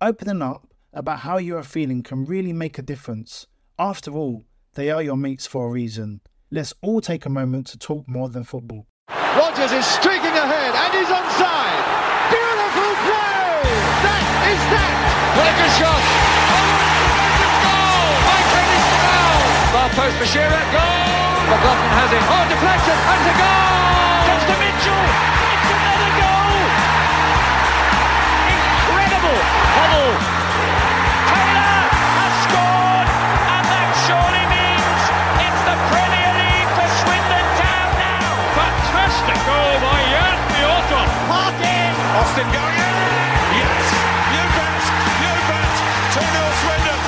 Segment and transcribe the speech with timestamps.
[0.00, 3.48] Opening up about how you are feeling can really make a difference.
[3.80, 6.20] After all, they are your mates for a reason.
[6.52, 8.86] Let's all take a moment to talk more than football.
[9.10, 11.82] Rodgers is streaking ahead and he's onside.
[12.30, 13.58] Beautiful play!
[14.06, 14.22] That
[14.54, 14.94] is that!
[15.34, 16.02] What shot!
[17.66, 18.10] Goal!
[18.22, 19.42] By Curtis Brown!
[19.74, 21.26] Far post for Shearer, goal!
[21.50, 22.22] McLaughlin has it.
[22.22, 24.30] Oh, deflection, and a goal!
[24.30, 25.47] Comes to Mitchell!
[29.76, 30.14] Hubble!
[31.28, 31.80] Taylor
[32.18, 35.02] has scored, and that surely means
[35.42, 38.30] it's the Premier League for Swindon Town now!
[38.58, 41.14] Fantastic goal by Jan Fjørtoft!
[41.28, 41.92] Parkin!
[42.18, 42.96] Austin going in!
[43.58, 43.84] Yes!
[44.34, 44.82] You bet!
[45.22, 45.74] You bet!
[46.16, 47.00] 2-0 Swindon!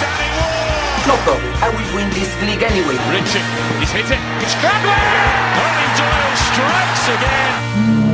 [0.00, 1.06] Danny Ward!
[1.06, 1.52] No problem.
[1.62, 2.96] I will win this league anyway.
[3.14, 3.44] Richie,
[3.78, 4.20] he's hit it.
[4.42, 4.92] It's Cradley!
[4.92, 8.05] Owen Doyle strikes again.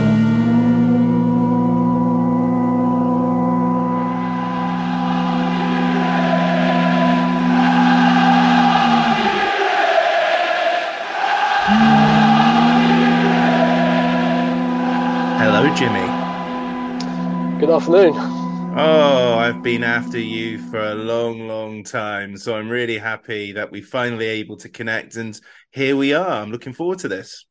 [15.75, 16.07] Jimmy.
[17.59, 18.13] Good afternoon.
[18.77, 22.37] Oh, I've been after you for a long, long time.
[22.37, 25.17] So I'm really happy that we're finally able to connect.
[25.17, 25.39] And
[25.71, 26.43] here we are.
[26.43, 27.47] I'm looking forward to this.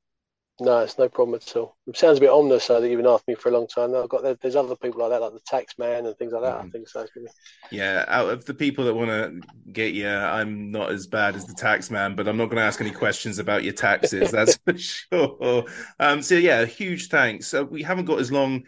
[0.61, 1.75] No, it's no problem at all.
[1.87, 3.95] It sounds a bit ominous, though, that you've been after me for a long time.
[3.95, 6.59] I've got there's other people like that, like the tax man and things like that.
[6.59, 7.03] I think so.
[7.71, 9.41] Yeah, out of the people that want to
[9.71, 12.63] get you, I'm not as bad as the tax man, but I'm not going to
[12.63, 14.29] ask any questions about your taxes.
[14.31, 15.65] That's for sure.
[15.99, 17.47] Um, so yeah, huge thanks.
[17.47, 18.61] So we haven't got as long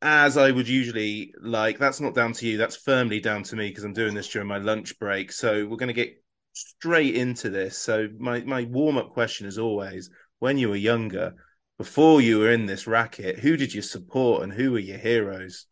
[0.00, 1.78] as I would usually like.
[1.78, 2.56] That's not down to you.
[2.56, 5.30] That's firmly down to me because I'm doing this during my lunch break.
[5.30, 6.22] So we're going to get
[6.54, 7.76] straight into this.
[7.76, 10.08] So my my warm up question is always:
[10.38, 11.34] when you were younger,
[11.78, 15.66] before you were in this racket, who did you support and who were your heroes?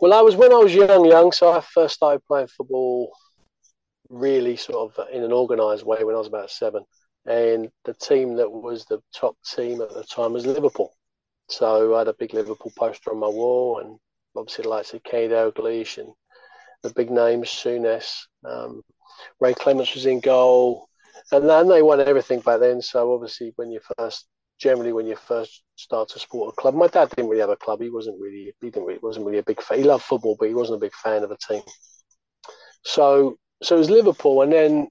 [0.00, 1.32] Well, I was when I was young, young.
[1.32, 3.12] So I first started playing football,
[4.08, 6.84] really sort of in an organised way when I was about seven,
[7.26, 10.94] and the team that was the top team at the time was Liverpool.
[11.48, 13.98] So I had a big Liverpool poster on my wall, and
[14.36, 16.12] obviously the likes of Kenny Dalglish and
[16.82, 18.82] the big names, Souness, um,
[19.40, 20.88] Ray Clemence was in goal,
[21.32, 22.80] and then they won everything back then.
[22.82, 24.26] So obviously, when you first,
[24.58, 27.56] generally when you first start to support a club, my dad didn't really have a
[27.56, 27.80] club.
[27.80, 29.78] He wasn't really, he didn't really, wasn't really a big fan.
[29.78, 31.62] He loved football, but he wasn't a big fan of a team.
[32.84, 34.88] So, so it was Liverpool, and then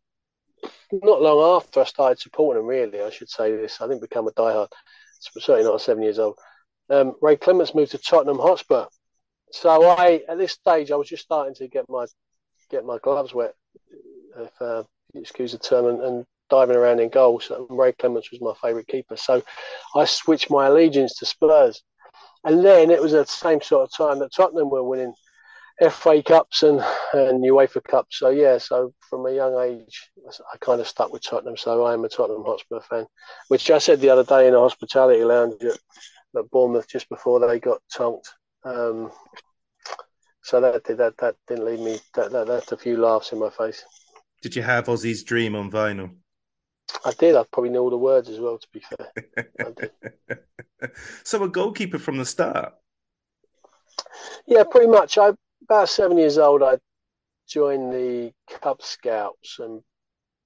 [0.91, 3.81] not long after I started supporting them, really, I should say this.
[3.81, 4.69] I didn't become a diehard.
[5.19, 6.37] Certainly not seven years old.
[6.89, 8.85] Um, Ray Clemence moved to Tottenham Hotspur.
[9.51, 12.05] So I, at this stage, I was just starting to get my
[12.69, 13.53] get my gloves wet,
[14.37, 14.83] if uh,
[15.13, 17.45] excuse the term, and, and diving around in goals.
[17.45, 19.17] So Ray Clemence was my favourite keeper.
[19.17, 19.43] So
[19.95, 21.83] I switched my allegiance to Spurs.
[22.43, 25.13] And then it was at the same sort of time that Tottenham were winning
[25.91, 26.79] FA Cups and,
[27.13, 28.19] and UEFA Cups.
[28.19, 30.09] So yeah, so from a young age,
[30.53, 31.57] I kind of stuck with Tottenham.
[31.57, 33.05] So I am a Tottenham Hotspur fan,
[33.49, 35.77] which I said the other day in a hospitality lounge at,
[36.37, 38.33] at Bournemouth just before they got tonked.
[38.63, 39.11] Um,
[40.43, 43.49] so that that that didn't leave me that, that left a few laughs in my
[43.49, 43.83] face.
[44.47, 46.09] Did you have Ossie's Dream on vinyl?
[47.03, 47.35] I did.
[47.35, 48.57] I probably knew all the words as well.
[48.57, 50.41] To be fair,
[51.25, 52.73] so a goalkeeper from the start.
[54.45, 55.17] Yeah, pretty much.
[55.17, 55.33] I
[55.63, 56.63] about seven years old.
[56.63, 56.77] I
[57.45, 59.81] joined the Cub Scouts, and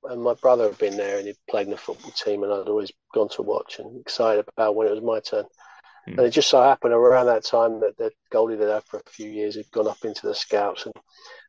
[0.06, 2.70] and my brother had been there, and he'd played in the football team, and I'd
[2.70, 5.46] always gone to watch and excited about when it was my turn.
[6.06, 6.18] Hmm.
[6.18, 8.98] And it just so happened around that time that the goalie that I had for
[8.98, 10.96] a few years had gone up into the Scouts, and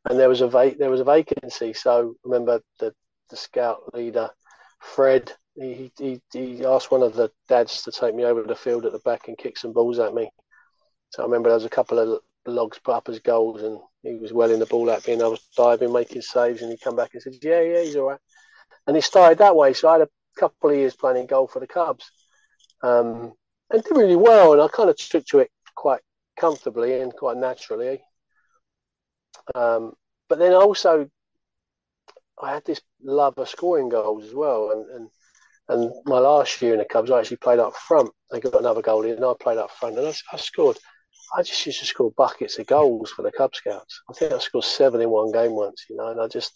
[0.08, 1.72] and there was a va- there was a vacancy.
[1.72, 2.94] So remember the
[3.30, 4.30] the scout leader,
[4.80, 5.32] Fred.
[5.54, 8.92] He, he he asked one of the dads to take me over the field at
[8.92, 10.30] the back and kick some balls at me.
[11.10, 14.16] So I remember there was a couple of logs put up as goals, and he
[14.16, 16.96] was welling the ball at me, and I was diving, making saves, and he come
[16.96, 18.20] back and said, "Yeah, yeah, he's all right."
[18.86, 19.74] And he started that way.
[19.74, 22.10] So I had a couple of years playing goal for the Cubs,
[22.82, 23.34] um,
[23.70, 24.52] and did really well.
[24.54, 26.00] And I kind of took to it quite
[26.38, 28.02] comfortably and quite naturally.
[29.54, 29.92] Um,
[30.28, 31.08] but then also,
[32.40, 35.08] I had this love of scoring goals as well, and and
[35.68, 38.10] and my last year in the Cubs, I actually played up front.
[38.30, 40.78] They got another goalie, and I played up front, and I, I scored.
[41.34, 44.02] I just used to score buckets of goals for the Cub Scouts.
[44.10, 46.52] I think I scored seven in one game once, you know, and I just,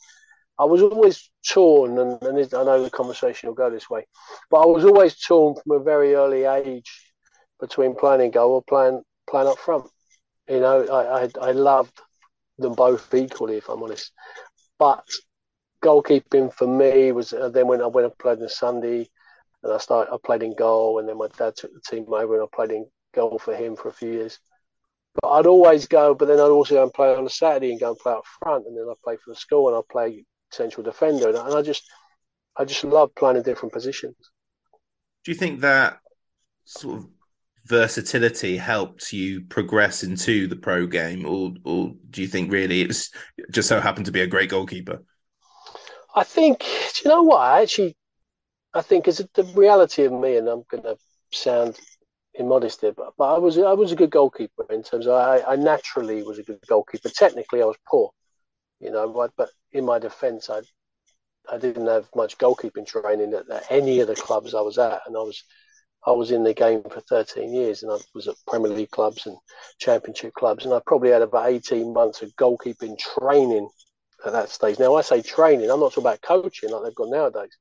[0.58, 4.06] I was always torn, and, and I know the conversation will go this way,
[4.50, 6.90] but I was always torn from a very early age
[7.58, 9.86] between playing in goal or playing playing up front.
[10.48, 11.98] You know, I, I, I loved
[12.58, 14.12] them both equally, if I'm honest.
[14.78, 15.04] But
[15.82, 19.08] goalkeeping for me was uh, then when I went and played in Sunday,
[19.62, 22.34] and I started I played in goal, and then my dad took the team over,
[22.34, 24.38] and I played in goal for him for a few years.
[25.20, 27.80] But I'd always go, but then I'd also go and play on a Saturday and
[27.80, 30.24] go and play up front, and then I play for the school and I play
[30.50, 31.84] central defender, and I just
[32.56, 34.16] I just love playing in different positions.
[35.24, 35.98] Do you think that
[36.64, 37.08] sort of
[37.66, 43.10] versatility helped you progress into the pro game, or or do you think really it's
[43.50, 45.02] just so happened to be a great goalkeeper?
[46.14, 47.96] I think do you know what I actually
[48.76, 50.96] I think is the reality of me, and I'm going to
[51.32, 51.78] sound
[52.34, 55.40] immodest here, but, but I was I was a good goalkeeper in terms of I,
[55.40, 57.08] I naturally was a good goalkeeper.
[57.08, 58.10] Technically, I was poor,
[58.80, 60.60] you know, but, but in my defence, I
[61.50, 65.00] I didn't have much goalkeeping training at, at any of the clubs I was at,
[65.06, 65.42] and I was
[66.06, 69.26] I was in the game for 13 years and I was at Premier League clubs
[69.26, 69.36] and
[69.78, 70.64] Championship clubs.
[70.64, 73.68] And I probably had about 18 months of goalkeeping training
[74.24, 74.78] at that stage.
[74.78, 77.56] Now, I say training, I'm not talking about coaching like they've got nowadays.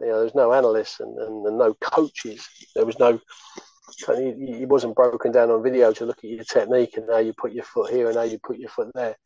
[0.00, 2.48] You know, there's no analysts and, and, and no coaches.
[2.74, 3.20] There was no,
[4.08, 7.52] it wasn't broken down on video to look at your technique and how you put
[7.52, 9.16] your foot here and how you put your foot there.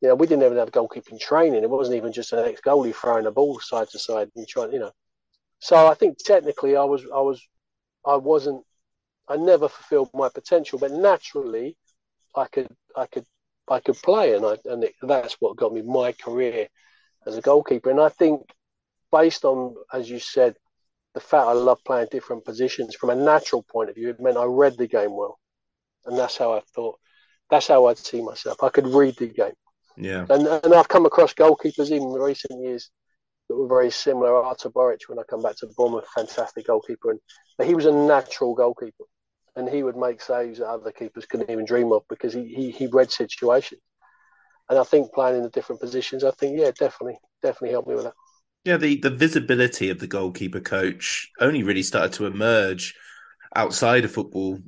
[0.00, 1.62] You know, we didn't even have goalkeeping training.
[1.62, 4.72] It wasn't even just an ex goalie throwing a ball side to side and trying,
[4.72, 4.92] you know.
[5.60, 7.42] So I think technically I was I was
[8.08, 8.64] I wasn't,
[9.28, 11.76] I never fulfilled my potential, but naturally,
[12.34, 13.26] I could, I could,
[13.68, 16.68] I could play, and I, and it, that's what got me my career
[17.26, 17.90] as a goalkeeper.
[17.90, 18.42] And I think,
[19.12, 20.56] based on, as you said,
[21.14, 24.36] the fact I love playing different positions from a natural point of view, it meant
[24.38, 25.38] I read the game well,
[26.06, 26.98] and that's how I thought.
[27.50, 28.62] That's how I'd see myself.
[28.62, 29.52] I could read the game.
[29.96, 30.26] Yeah.
[30.30, 32.90] And and I've come across goalkeepers even in recent years
[33.48, 34.34] that were very similar.
[34.34, 37.20] Artur Boruc, when I come back to Bournemouth, fantastic goalkeeper, and
[37.56, 39.04] but he was a natural goalkeeper,
[39.56, 42.70] and he would make saves that other keepers couldn't even dream of because he he,
[42.70, 43.80] he read situations.
[44.70, 47.94] And I think playing in the different positions, I think yeah, definitely, definitely helped me
[47.94, 48.14] with that.
[48.64, 52.94] Yeah, the the visibility of the goalkeeper coach only really started to emerge
[53.54, 54.58] outside of football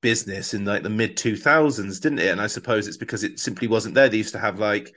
[0.00, 3.68] business in like the mid 2000s didn't it and i suppose it's because it simply
[3.68, 4.92] wasn't there they used to have like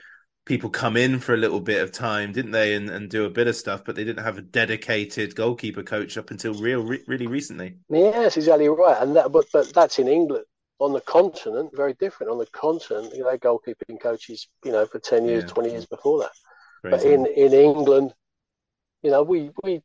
[0.46, 3.30] people come in for a little bit of time, didn't they, and, and do a
[3.30, 7.02] bit of stuff, but they didn't have a dedicated goalkeeper coach up until real, re-
[7.06, 7.76] really recently.
[7.90, 10.46] Yes, exactly right, and that, but but that's in England.
[10.78, 12.30] On the continent, very different.
[12.30, 15.48] On the continent, you know, goalkeeping coaches, you know, for ten years, yeah.
[15.48, 16.32] twenty years before that.
[16.82, 16.96] Crazy.
[16.96, 18.14] But in in England,
[19.02, 19.82] you know, we we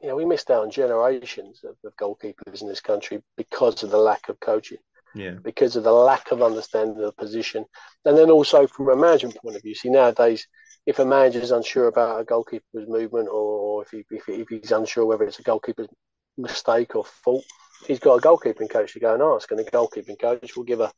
[0.00, 3.90] you know we missed out on generations of, of goalkeepers in this country because of
[3.90, 4.78] the lack of coaching
[5.18, 5.34] yeah.
[5.42, 7.64] because of the lack of understanding of the position.
[8.04, 10.46] And then also from a management point of view, see nowadays,
[10.86, 14.72] if a manager is unsure about a goalkeeper's movement or if, he, if, if he's
[14.72, 15.88] unsure whether it's a goalkeeper's
[16.36, 17.44] mistake or fault,
[17.86, 19.50] he's got a goalkeeping coach to go and ask.
[19.50, 20.90] And the goalkeeping coach will give a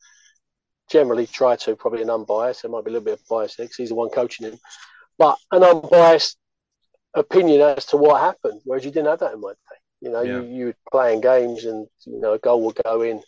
[0.91, 3.65] generally try to probably an unbiased, there might be a little bit of bias there
[3.65, 4.59] because he's the one coaching him,
[5.19, 6.37] but an unbiased
[7.15, 9.79] opinion as to what happened, whereas you didn't have that in my day.
[10.01, 10.41] You know, yeah.
[10.41, 13.23] you, you were playing games and, you know, a goal would go in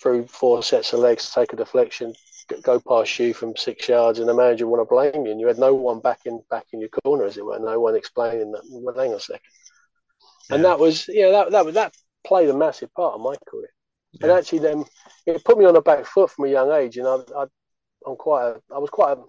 [0.00, 2.14] through four sets of legs, take a deflection,
[2.62, 5.46] go past you from six yards, and the manager want to blame you, and you
[5.46, 8.52] had no one back in back in your corner, as it were, no one explaining
[8.52, 8.62] that.
[8.70, 9.40] Well, hang on a second,
[10.48, 10.56] yeah.
[10.56, 11.94] and that was you know that that that
[12.26, 13.70] played a massive part of my career,
[14.12, 14.26] yeah.
[14.28, 14.84] and actually then
[15.26, 17.46] it put me on the back foot from a young age, and I, I
[18.06, 19.22] I'm quite a, I was quite a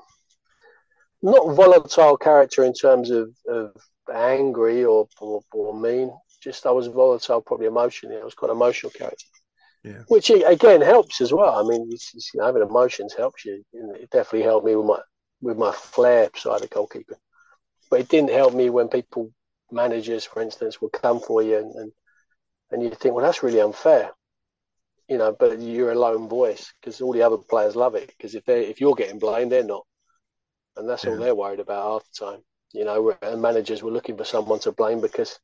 [1.21, 3.71] not volatile character in terms of, of
[4.13, 6.11] angry or, or, or mean.
[6.41, 8.17] Just I was volatile, probably emotionally.
[8.17, 9.25] I was quite an emotional character.
[9.87, 10.03] Yeah.
[10.07, 11.55] Which again helps as well.
[11.55, 13.63] I mean, it's, it's, you know, having emotions helps you.
[13.73, 14.99] It definitely helped me with my
[15.41, 17.19] with my flair side of goalkeeping,
[17.89, 19.31] but it didn't help me when people,
[19.71, 21.91] managers, for instance, would come for you and and,
[22.71, 24.11] and you think, well, that's really unfair,
[25.07, 25.35] you know.
[25.37, 28.65] But you're a lone voice because all the other players love it because if they
[28.65, 29.85] if you're getting blamed, they're not,
[30.75, 31.11] and that's yeah.
[31.11, 32.41] all they're worried about half the time.
[32.73, 35.39] You know, and managers were looking for someone to blame because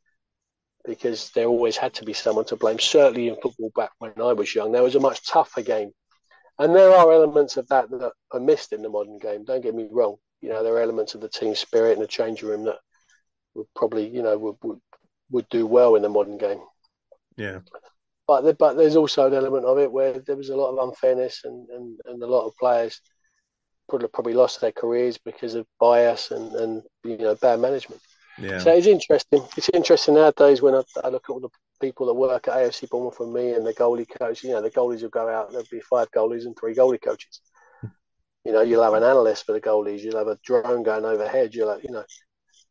[0.85, 2.79] because there always had to be someone to blame.
[2.79, 5.91] Certainly in football back when I was young, there was a much tougher game,
[6.59, 9.45] and there are elements of that that are missed in the modern game.
[9.45, 10.17] Don't get me wrong.
[10.41, 12.79] You know, there are elements of the team spirit and the changing room that
[13.55, 14.79] would probably, you know, would, would
[15.31, 16.61] would do well in the modern game.
[17.37, 17.59] Yeah.
[18.27, 21.41] But but there's also an element of it where there was a lot of unfairness
[21.43, 23.01] and, and, and a lot of players
[23.89, 28.01] probably probably lost their careers because of bias and, and you know bad management.
[28.37, 28.59] Yeah.
[28.59, 29.43] So it's interesting.
[29.57, 31.49] It's interesting nowadays when I, I, look at all the
[31.79, 34.43] people that work at AFC Bournemouth for me and the goalie coach.
[34.43, 35.51] You know, the goalies will go out.
[35.51, 37.41] There'll be five goalies and three goalie coaches.
[38.45, 40.01] you know, you'll have an analyst for the goalies.
[40.01, 41.53] You'll have a drone going overhead.
[41.53, 42.03] You'll have, you know,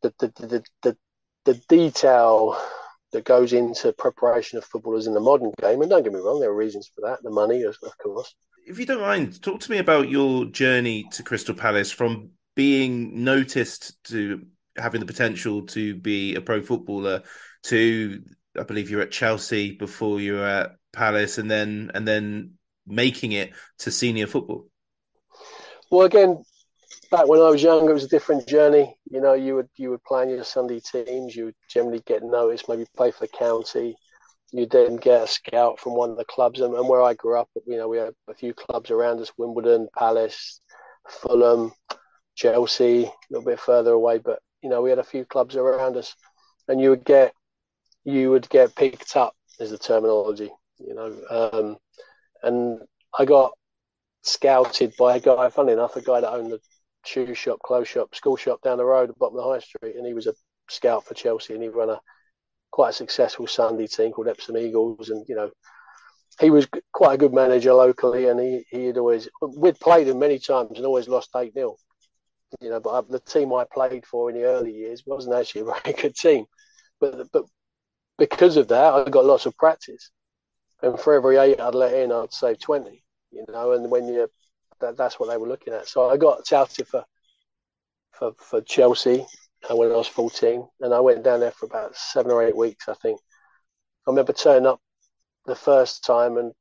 [0.02, 0.96] the the the the,
[1.44, 2.58] the detail
[3.12, 5.80] that goes into preparation of footballers in the modern game.
[5.80, 7.22] And don't get me wrong, there are reasons for that.
[7.22, 8.34] The money, of course.
[8.66, 13.24] If you don't mind, talk to me about your journey to Crystal Palace from being
[13.24, 17.22] noticed to having the potential to be a pro footballer
[17.64, 18.22] to
[18.58, 22.54] I believe you're at Chelsea before you were at Palace and then and then
[22.86, 24.66] making it to senior football.
[25.90, 26.42] Well again,
[27.10, 28.96] back when I was younger it was a different journey.
[29.10, 32.22] You know, you would you would play in your Sunday teams, you would generally get
[32.22, 33.96] noticed, maybe play for the county.
[34.54, 37.38] You then get a scout from one of the clubs and, and where I grew
[37.38, 40.60] up, you know, we had a few clubs around us, Wimbledon, Palace,
[41.08, 41.72] Fulham,
[42.34, 45.96] Chelsea, a little bit further away, but you know, we had a few clubs around
[45.96, 46.14] us,
[46.68, 47.34] and you would get
[48.04, 51.14] you would get picked up is the terminology, you know.
[51.30, 51.76] Um,
[52.42, 52.80] and
[53.18, 53.52] I got
[54.22, 56.60] scouted by a guy, funny enough, a guy that owned the
[57.04, 59.60] shoe shop, clothes shop, school shop down the road, at the bottom of the high
[59.60, 60.34] street, and he was a
[60.68, 62.00] scout for Chelsea, and he ran a
[62.70, 65.50] quite a successful Sunday team called Epsom Eagles, and you know.
[66.40, 70.18] He was quite a good manager locally, and he, he had always we'd played him
[70.18, 71.76] many times and always lost eight 0
[72.60, 75.64] you know, but the team I played for in the early years wasn't actually a
[75.64, 76.46] very good team.
[77.00, 77.44] But but
[78.18, 80.10] because of that, I got lots of practice,
[80.82, 83.04] and for every eight I'd let in, I'd save twenty.
[83.30, 84.28] You know, and when you
[84.80, 85.88] that, that's what they were looking at.
[85.88, 87.04] So I got touted for
[88.12, 89.26] for for Chelsea
[89.70, 92.56] uh, when I was fourteen, and I went down there for about seven or eight
[92.56, 93.20] weeks, I think.
[94.06, 94.80] I remember turning up
[95.46, 96.52] the first time and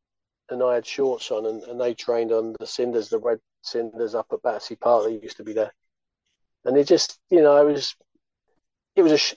[0.52, 4.14] and I had shorts on, and, and they trained on the cinders, the red cinders
[4.14, 5.06] up at Battersea Park.
[5.06, 5.72] They used to be there,
[6.66, 7.96] and it just you know it was
[8.96, 9.36] it was a sh-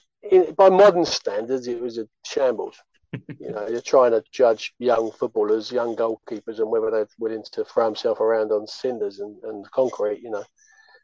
[0.57, 2.77] by modern standards it was a shambles.
[3.39, 7.63] you know, you're trying to judge young footballers, young goalkeepers, and whether they're willing to
[7.63, 10.21] throw themselves around on cinders and, and concrete.
[10.21, 10.43] You know,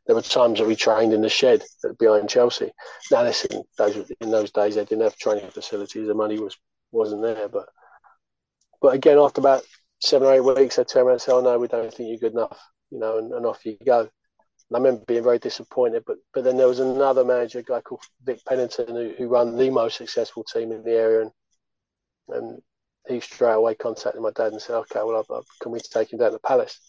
[0.05, 1.63] there were times that we trained in the shed
[1.99, 2.71] behind Chelsea.
[3.11, 6.57] Now, listen, those in those days they didn't have training facilities, the money was
[6.91, 7.47] wasn't there.
[7.47, 7.69] But
[8.81, 9.63] but again, after about
[9.99, 12.17] seven or eight weeks, they turned around and said, "Oh no, we don't think you're
[12.17, 12.59] good enough,"
[12.89, 14.09] you know, and, and off you go.
[14.73, 16.03] I remember being very disappointed.
[16.05, 19.57] But but then there was another manager, a guy called Vic Pennington, who, who ran
[19.57, 21.31] the most successful team in the area, and
[22.29, 22.61] and
[23.07, 26.13] he straight away contacted my dad and said, "Okay, well, I, I, can we take
[26.13, 26.79] him down to Palace?"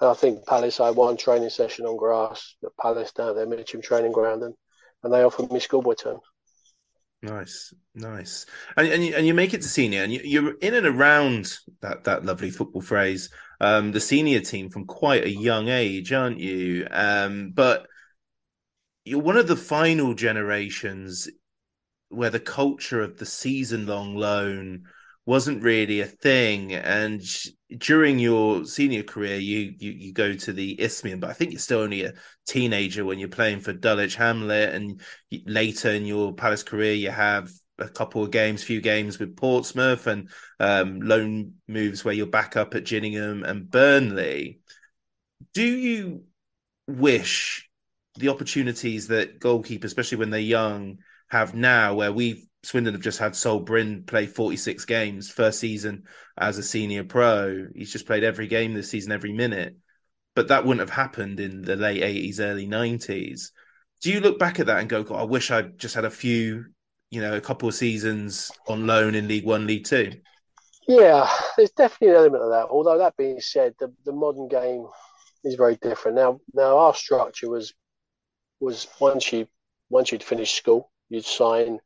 [0.00, 3.46] And I think Palace, I had one training session on grass at Palace down there,
[3.46, 4.54] Mitcham training ground, and,
[5.02, 6.20] and they offered me schoolboy terms.
[7.22, 10.74] Nice, nice, and and you, and you make it to senior, and you, are in
[10.74, 15.68] and around that that lovely football phrase, um, the senior team from quite a young
[15.68, 16.86] age, aren't you?
[16.90, 17.86] Um, but
[19.04, 21.28] you're one of the final generations
[22.08, 24.84] where the culture of the season long loan
[25.24, 26.72] wasn't really a thing.
[26.72, 27.20] And
[27.78, 31.58] during your senior career, you, you you go to the Isthmian, but I think you're
[31.58, 32.14] still only a
[32.46, 34.74] teenager when you're playing for Dulwich Hamlet.
[34.74, 35.00] And
[35.44, 40.06] later in your Palace career, you have a couple of games, few games with Portsmouth,
[40.06, 40.28] and
[40.60, 44.60] um, loan moves where you're back up at Gillingham and Burnley.
[45.52, 46.24] Do you
[46.86, 47.68] wish
[48.16, 53.20] the opportunities that goalkeepers, especially when they're young, have now, where we've Swindon have just
[53.20, 56.02] had Sol Brynn play 46 games, first season
[56.36, 57.68] as a senior pro.
[57.74, 59.76] He's just played every game this season, every minute.
[60.34, 63.52] But that wouldn't have happened in the late 80s, early 90s.
[64.02, 66.10] Do you look back at that and go, God, I wish I just had a
[66.10, 66.66] few,
[67.10, 70.12] you know, a couple of seasons on loan in League One, League Two?
[70.88, 72.68] Yeah, there's definitely an element of that.
[72.70, 74.86] Although that being said, the, the modern game
[75.44, 76.16] is very different.
[76.16, 77.74] Now now our structure was
[78.60, 79.46] was once you
[79.90, 81.80] once you'd finished school, you'd sign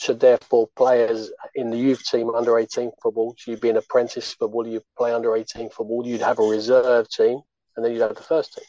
[0.00, 3.34] to therefore players in the youth team under 18 football.
[3.38, 7.08] So you'd be an apprentice football, you'd play under 18 football, you'd have a reserve
[7.08, 7.40] team,
[7.76, 8.64] and then you'd have the first team.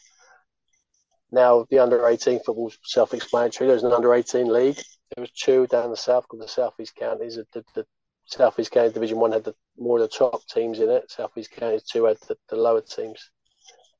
[1.32, 3.68] Now, the under 18 football self explanatory.
[3.68, 4.78] There's an under 18 league.
[5.14, 7.36] There was two down the south called the Southeast Counties.
[7.36, 7.86] The, the
[8.26, 11.10] Southeast Counties Division 1 had the, more of the top teams in it.
[11.10, 13.30] Southeast Counties 2 had the, the lower teams.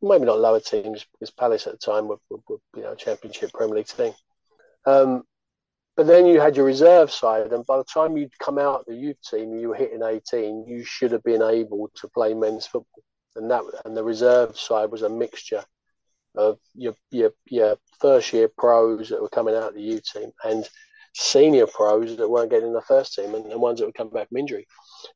[0.02, 3.52] Maybe not lower teams, because Palace at the time were, were, were you know, Championship
[3.52, 4.12] Premier League team.
[4.84, 5.22] Um,
[5.96, 8.86] but then you had your reserve side, and by the time you'd come out of
[8.86, 10.66] the youth team, you were hitting 18.
[10.66, 13.02] You should have been able to play men's football,
[13.34, 15.64] and that and the reserve side was a mixture
[16.34, 20.30] of your your, your first year pros that were coming out of the youth team
[20.44, 20.68] and
[21.18, 24.10] senior pros that weren't getting in the first team, and, and ones that would come
[24.10, 24.66] back from injury.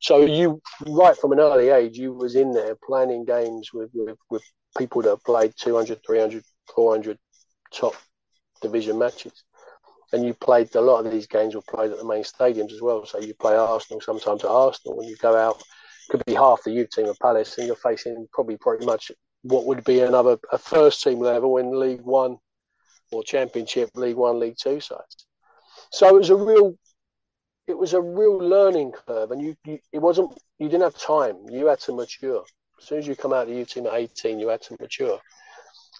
[0.01, 4.17] So you, right from an early age, you was in there planning games with, with,
[4.29, 4.43] with
[4.77, 6.43] people that played 200, 300,
[6.73, 7.17] 400
[7.71, 7.95] top
[8.61, 9.43] division matches
[10.13, 12.81] and you played a lot of these games were played at the main stadiums as
[12.81, 13.05] well.
[13.05, 15.61] So you play Arsenal sometimes at Arsenal, when you go out,
[16.09, 19.11] could be half the youth team of Palace, and you're facing probably pretty much
[19.43, 22.37] what would be another a first team level in League One
[23.11, 25.25] or Championship, League One, League Two sides.
[25.91, 26.75] So it was a real,
[27.67, 31.35] it was a real learning curve, and you, you it wasn't you didn't have time.
[31.49, 32.43] You had to mature.
[32.79, 34.77] As soon as you come out of the youth team at 18, you had to
[34.79, 35.19] mature.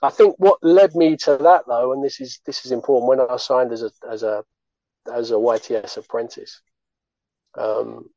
[0.01, 3.19] I think what led me to that though, and this is this is important, when
[3.19, 4.43] I signed as a as a
[5.13, 6.61] as a YTS apprentice,
[7.57, 8.09] um,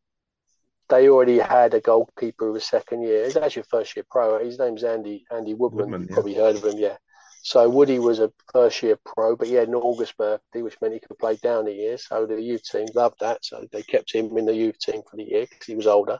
[0.88, 3.24] they already had a goalkeeper who was second year.
[3.24, 4.42] He's actually a first year pro.
[4.42, 5.90] His name's Andy Andy Woodman.
[5.90, 6.14] Woodman, yeah.
[6.14, 6.96] Probably heard of him, yeah.
[7.46, 10.94] So Woody was a first year pro, but he had an August birthday, which meant
[10.94, 11.98] he could play down a year.
[11.98, 13.44] So the youth team loved that.
[13.44, 16.18] So they kept him in the youth team for the year because he was older.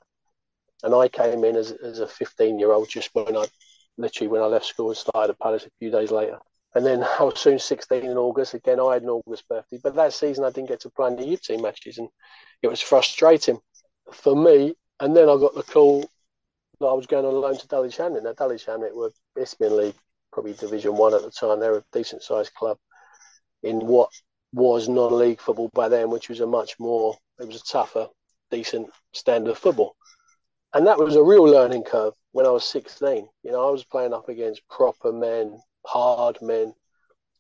[0.83, 3.47] And I came in as, as a 15 year old just when I
[3.97, 6.41] literally when I left school and started at Palace a few days later.
[6.75, 8.53] And then I was soon 16 in August.
[8.53, 9.81] Again, I had an August birthday.
[9.83, 11.97] But that season, I didn't get to play in the youth team matches.
[11.97, 12.11] And
[12.61, 13.59] it was frustrating
[14.13, 14.75] for me.
[15.01, 16.03] And then I got the call
[16.81, 18.25] that I was going on loan to Dulwich Hamlet.
[18.25, 19.97] Now, Dulwich Hamlet were Isthmian League,
[20.35, 21.61] probably Division 1 at the time.
[21.61, 22.77] They were a decent sized club
[23.63, 24.11] in what
[24.53, 28.09] was non league football by then, which was a much more, it was a tougher,
[28.51, 29.97] decent standard of football.
[30.75, 33.29] And that was a real learning curve when I was 16.
[33.45, 36.75] You know, I was playing up against proper men, hard men,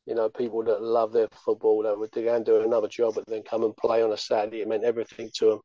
[0.07, 3.27] you know, people that love their football, that would go and do another job, but
[3.27, 4.61] then come and play on a Saturday.
[4.61, 5.61] It meant everything to them.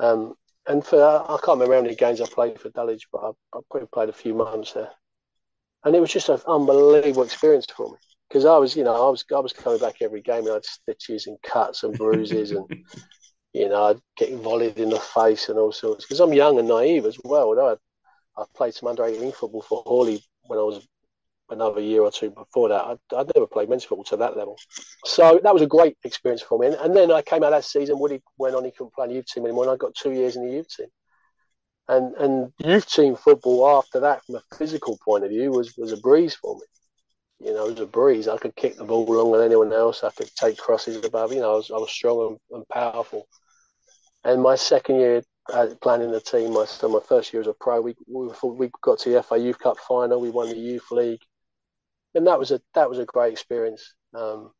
[0.00, 0.34] Um,
[0.66, 3.60] and for I can't remember how many games I played for Dulwich, but I, I
[3.70, 4.90] probably played a few months there.
[5.84, 7.96] And it was just an unbelievable experience for me
[8.28, 10.54] because I was, you know, I was I was coming back every game and I
[10.54, 12.66] had stitches and cuts and bruises and
[13.54, 16.68] you know, I'd get volleyed in the face and all sorts because I'm young and
[16.68, 17.58] naive as well.
[17.58, 17.76] I
[18.40, 20.86] I played some under 18 football for Hawley when I was
[21.50, 22.84] another year or two before that.
[22.84, 24.56] I'd, I'd, never played men's football to that level.
[25.04, 26.68] So that was a great experience for me.
[26.68, 29.10] And, and then I came out that season, Woody went on, he couldn't play in
[29.10, 30.88] the youth team anymore, and I got two years in the youth team.
[31.88, 35.92] And and youth team football after that, from a physical point of view, was, was
[35.92, 37.46] a breeze for me.
[37.46, 38.28] You know, it was a breeze.
[38.28, 40.04] I could kick the ball longer than anyone else.
[40.04, 41.32] I could take crosses above.
[41.32, 43.26] You know, I was, I was strong and, and powerful.
[44.24, 45.22] And my second year
[45.52, 48.70] uh, planning the team, my, so my first year as a pro, we, we we
[48.82, 50.20] got to the FA Youth Cup final.
[50.20, 51.20] We won the youth league,
[52.14, 53.94] and that was a that was a great experience.
[54.14, 54.52] Um,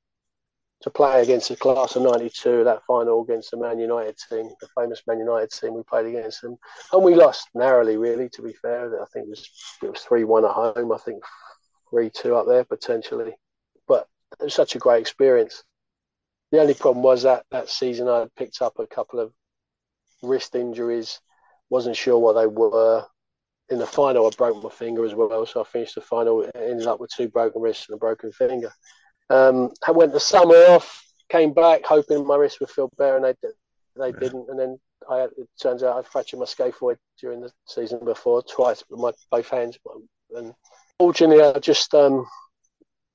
[0.83, 4.69] to play against the class of '92, that final against the Man United team, the
[4.77, 6.57] famous Man United team, we played against them,
[6.93, 7.97] and we lost narrowly.
[7.97, 9.51] Really, to be fair, I think it was
[9.83, 10.93] it was three one at home.
[10.93, 11.23] I think
[11.91, 13.35] three two up there potentially,
[13.87, 14.07] but
[14.41, 15.65] it was such a great experience.
[16.53, 19.33] The only problem was that that season I picked up a couple of
[20.23, 21.21] wrist injuries.
[21.71, 23.05] Wasn't sure what they were.
[23.69, 26.49] In the final, I broke my finger as well, so I finished the final.
[26.55, 28.73] Ended up with two broken wrists and a broken finger.
[29.31, 33.25] Um, I went the summer off, came back hoping my wrist would feel better, and
[33.25, 33.35] they
[33.97, 34.49] they didn't.
[34.49, 38.83] And then I it turns out I fractured my scaphoid during the season before twice
[38.89, 39.79] with my both hands.
[40.35, 40.55] And
[40.99, 42.27] fortunately, I just um,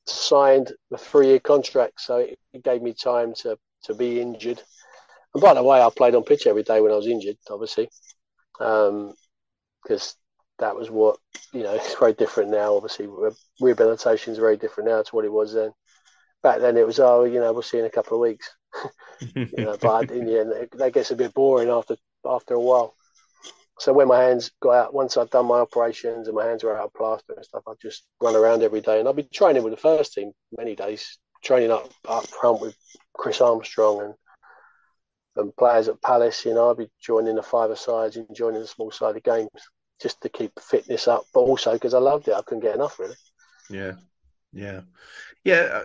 [0.06, 4.62] signed a three year contract, so it, it gave me time to to be injured
[5.34, 7.90] and by the way, I played on pitch every day when I was injured, obviously,
[8.58, 9.14] because um,
[10.60, 11.18] that was what
[11.52, 11.74] you know.
[11.74, 12.76] It's very different now.
[12.76, 13.08] Obviously,
[13.60, 15.72] rehabilitation is very different now to what it was then.
[16.44, 18.50] Back then, it was oh, you know, we'll see in a couple of weeks.
[19.36, 22.96] you know, but in the end, that gets a bit boring after after a while.
[23.80, 26.78] So when my hands got out, once I'd done my operations and my hands were
[26.78, 29.00] out of plaster and stuff, I'd just run around every day.
[29.00, 32.76] And I'd be training with the first team many days, training up up front with
[33.14, 34.14] Chris Armstrong and
[35.36, 38.68] and players at Palace, you know, I'd be joining the five sides and joining the
[38.68, 39.50] small side sided games
[40.02, 42.36] just to keep fitness up, but also because I loved it.
[42.36, 43.16] I couldn't get enough, really.
[43.70, 43.94] Yeah.
[44.52, 44.82] Yeah.
[45.44, 45.84] Yeah.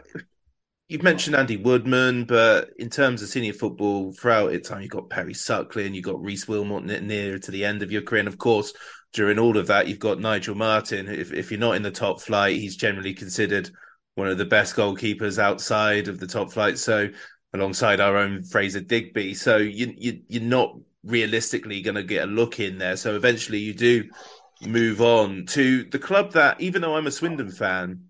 [0.88, 5.10] You've mentioned Andy Woodman, but in terms of senior football, throughout its time, you've got
[5.10, 8.20] Perry Suckling, you've got Rhys Wilmot near to the end of your career.
[8.20, 8.72] And of course,
[9.12, 11.06] during all of that, you've got Nigel Martyn.
[11.06, 13.70] If, if you're not in the top flight, he's generally considered
[14.14, 16.78] one of the best goalkeepers outside of the top flight.
[16.78, 17.10] So
[17.52, 19.34] alongside our own Fraser Digby.
[19.34, 20.74] So you, you you're not
[21.04, 22.96] realistically going to get a look in there.
[22.96, 24.08] So eventually you do
[24.66, 28.04] move on to the club that, even though I'm a Swindon fan,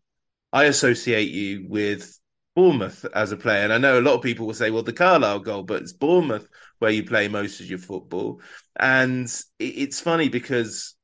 [0.53, 2.18] I associate you with
[2.59, 3.63] Bournemouth as a player.
[3.63, 5.93] And I know a lot of people will say, well, the Carlisle goal, but it's
[5.93, 6.49] Bournemouth
[6.81, 8.41] where you play most of your football.
[8.81, 10.97] And it's funny because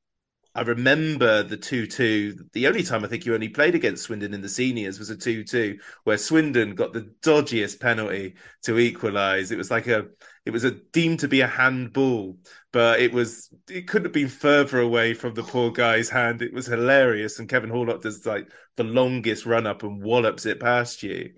[0.53, 2.47] I remember the 2 2.
[2.51, 5.15] The only time I think you only played against Swindon in the seniors was a
[5.15, 9.51] 2 2, where Swindon got the dodgiest penalty to equalise.
[9.51, 10.07] It was like a,
[10.45, 12.37] it was a deemed to be a handball,
[12.75, 16.41] but it was, it couldn't have been further away from the poor guy's hand.
[16.41, 17.39] It was hilarious.
[17.39, 21.31] And Kevin Horlock does like the longest run up and wallops it past you.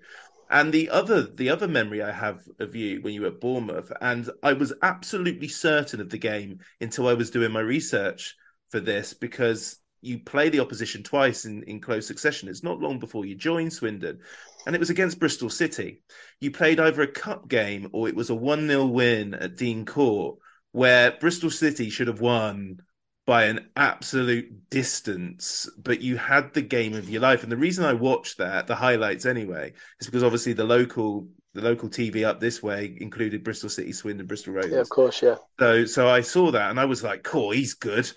[0.50, 3.92] And the other the other memory I have of you when you were at Bournemouth,
[4.00, 8.34] and I was absolutely certain of the game until I was doing my research
[8.70, 12.48] for this because you play the opposition twice in, in close succession.
[12.48, 14.18] It's not long before you join Swindon,
[14.66, 16.02] and it was against Bristol City.
[16.40, 19.86] You played either a cup game or it was a 1 0 win at Dean
[19.86, 20.38] Court,
[20.78, 22.80] where Bristol City should have won
[23.26, 27.42] by an absolute distance, but you had the game of your life.
[27.42, 31.62] And the reason I watched that, the highlights anyway, is because obviously the local the
[31.62, 34.70] local TV up this way included Bristol City, Swindon, Bristol Rovers.
[34.70, 35.34] Yeah, of course, yeah.
[35.58, 38.08] So so I saw that and I was like, cool, he's good.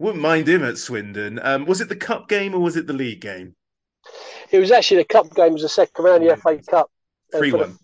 [0.00, 1.38] Wouldn't mind him at Swindon.
[1.40, 3.54] Um, was it the cup game or was it the league game?
[4.50, 5.50] It was actually the cup game.
[5.50, 6.90] It was the second round, of the FA Cup.
[7.32, 7.78] Uh, three one.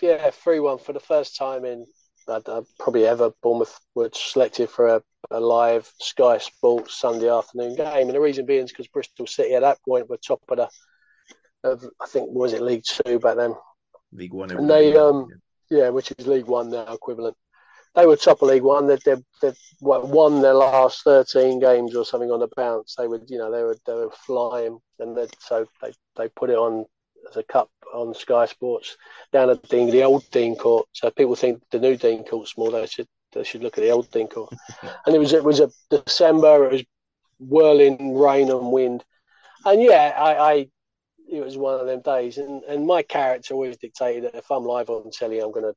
[0.00, 1.86] The, yeah, three one for the first time in
[2.28, 3.30] uh, probably ever.
[3.42, 8.46] Bournemouth were selected for a, a, live Sky Sports Sunday afternoon game, and the reason
[8.46, 10.68] being is because Bristol City at that point were top of the,
[11.64, 13.54] of, I think was it League Two back then.
[14.12, 14.50] League One.
[14.50, 15.26] And they, um,
[15.70, 17.36] yeah, which is League One now equivalent
[17.96, 18.86] they were top of League One.
[18.86, 22.94] They'd, they'd, they'd, won their last thirteen games or something on the bounce.
[22.94, 26.58] They would, you know, they were they were flying, and so they they put it
[26.58, 26.84] on
[27.28, 28.96] as a cup on Sky Sports
[29.32, 30.86] down at Dean, the old Dean Court.
[30.92, 32.70] So people think the new Dean Court's small.
[32.70, 34.52] They should they should look at the old Dean Court.
[35.06, 36.66] and it was it was a December.
[36.66, 36.84] It was
[37.38, 39.04] whirling rain and wind,
[39.64, 40.52] and yeah, I, I
[41.30, 42.38] it was one of them days.
[42.38, 45.74] And, and my character always dictated that if I'm live on telly, I'm going to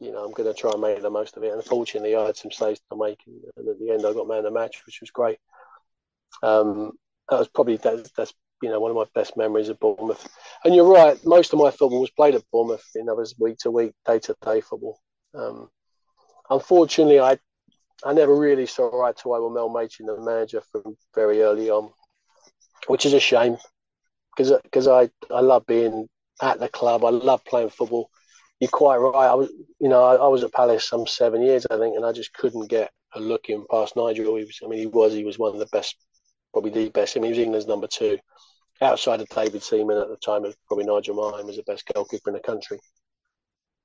[0.00, 1.48] you know, I'm going to try and make the most of it.
[1.48, 4.38] And unfortunately, I had some saves to make, and at the end, I got man
[4.38, 5.38] of the match, which was great.
[6.42, 6.92] Um,
[7.28, 10.26] that was probably that, that's you know one of my best memories of Bournemouth.
[10.64, 12.84] And you're right, most of my football was played at Bournemouth.
[12.94, 14.98] You know, it was week to week, day to day football.
[15.34, 15.68] Um,
[16.50, 17.38] unfortunately, I
[18.04, 21.70] I never really saw eye to eye with Mel Machin, the manager, from very early
[21.70, 21.90] on,
[22.86, 23.56] which is a shame
[24.36, 26.08] because because I I love being
[26.40, 27.04] at the club.
[27.04, 28.10] I love playing football
[28.60, 29.28] you're quite right.
[29.28, 32.04] I was, you know, I, I, was at Palace some seven years, I think, and
[32.04, 34.36] I just couldn't get a look in past Nigel.
[34.36, 35.96] He was, I mean, he was, he was one of the best,
[36.52, 37.16] probably the best.
[37.16, 38.18] I mean, he was England's number two,
[38.80, 40.44] outside of David Seaman at the time.
[40.44, 42.78] It was probably Nigel Martyn was the best goalkeeper in the country.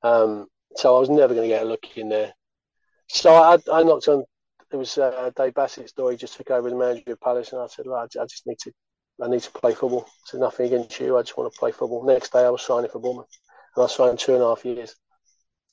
[0.03, 2.33] Um, so I was never going to get a look in there.
[3.09, 4.23] So I, I knocked on.
[4.71, 6.17] It was uh, Dave Bassett's story.
[6.17, 8.71] Just took over the manager of Palace, and I said, I just need to,
[9.21, 10.05] I need to play football.
[10.07, 11.17] I said nothing against you.
[11.17, 12.03] I just want to play football.
[12.03, 13.29] Next day, I was signing for Bournemouth
[13.75, 14.95] and I signed two and a half years.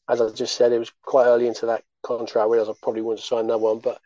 [0.08, 2.44] As I just said, it was quite early into that contract.
[2.44, 4.00] I realised I probably wouldn't sign another one, but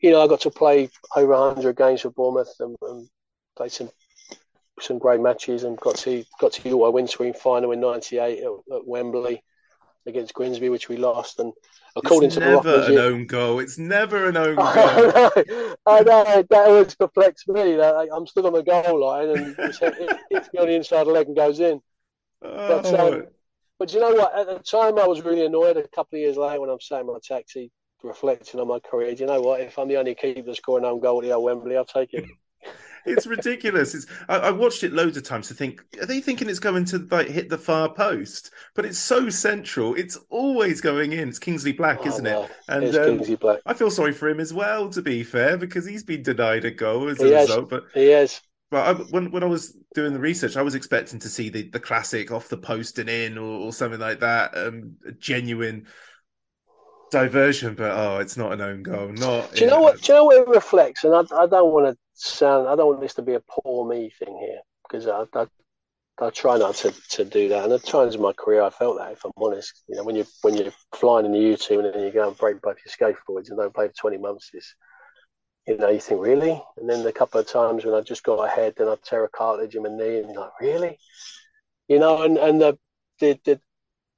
[0.00, 3.08] you know, I got to play over 100 games for Bournemouth and, and
[3.56, 3.90] played some
[4.82, 8.86] some great matches and got to got to the Windscreen final in '98 at, at,
[8.86, 9.42] Wembley
[10.06, 11.38] against Grimsby, which we lost.
[11.38, 11.52] And
[11.96, 13.58] according it's to never the an own goal.
[13.58, 14.66] It's never an own goal.
[14.66, 17.76] I know, I know that always perplexed me.
[17.76, 21.26] That I'm still on the goal line and it hits me on the inside leg
[21.26, 21.80] and goes in.
[22.42, 22.82] Oh.
[22.82, 23.26] But, um,
[23.78, 24.38] but you know what?
[24.38, 25.76] At the time, I was really annoyed.
[25.76, 27.70] A couple of years later, when I'm sat in my taxi,
[28.02, 29.60] reflecting on my career, do you know what?
[29.60, 32.24] If I'm the only keeper scoring home goal at Wembley, I'll take it.
[33.06, 33.94] It's ridiculous.
[33.94, 36.84] It's I, I, watched it loads of times to think, are they thinking it's going
[36.86, 38.52] to like hit the far post?
[38.74, 39.94] But it's so central.
[39.94, 41.28] It's always going in.
[41.28, 42.50] It's Kingsley Black, isn't it?
[42.68, 43.60] And um, Kingsley Black.
[43.66, 46.70] I feel sorry for him as well, to be fair, because he's been denied a
[46.70, 47.48] goal as he a has.
[47.48, 47.70] result.
[47.70, 48.40] But he is.
[48.70, 51.68] But I, when when I was doing the research, I was expecting to see the,
[51.70, 55.86] the classic off the post and in or, or something like that, um, a genuine
[57.10, 57.74] diversion.
[57.74, 59.08] But oh, it's not an own goal.
[59.08, 59.54] Not.
[59.54, 60.00] Do you know what?
[60.00, 61.02] Do you know what it reflects?
[61.02, 62.68] And I, I don't want to sound.
[62.68, 65.46] I don't want this to be a poor me thing here because I, I
[66.22, 67.64] I try not to, to do that.
[67.64, 69.12] And at times in my career, I felt that.
[69.12, 71.94] If I'm honest, you know, when you when you're flying in the U two and
[71.94, 74.74] then you go and break both your scaphoids and don't play for 20 months, it's
[75.66, 76.62] you know, you think, really?
[76.76, 79.28] And then a couple of times when I just got ahead, then I'd tear a
[79.28, 80.98] cartilage in my knee, and like, really?
[81.88, 82.78] You know, and, and the,
[83.20, 83.60] the, the,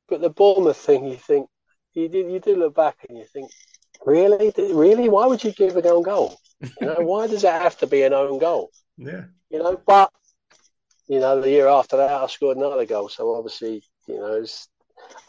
[0.09, 1.49] but the Bournemouth thing, you think,
[1.95, 3.51] you do, you do look back and you think,
[4.07, 4.53] really?
[4.57, 5.09] Really?
[5.09, 6.37] Why would you give an own goal?
[6.81, 8.70] You know, why does it have to be an own goal?
[8.96, 9.25] Yeah.
[9.51, 10.12] You know, but,
[11.09, 13.09] you know, the year after that, I scored another goal.
[13.09, 14.44] So obviously, you know,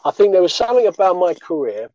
[0.04, 1.90] I think there was something about my career.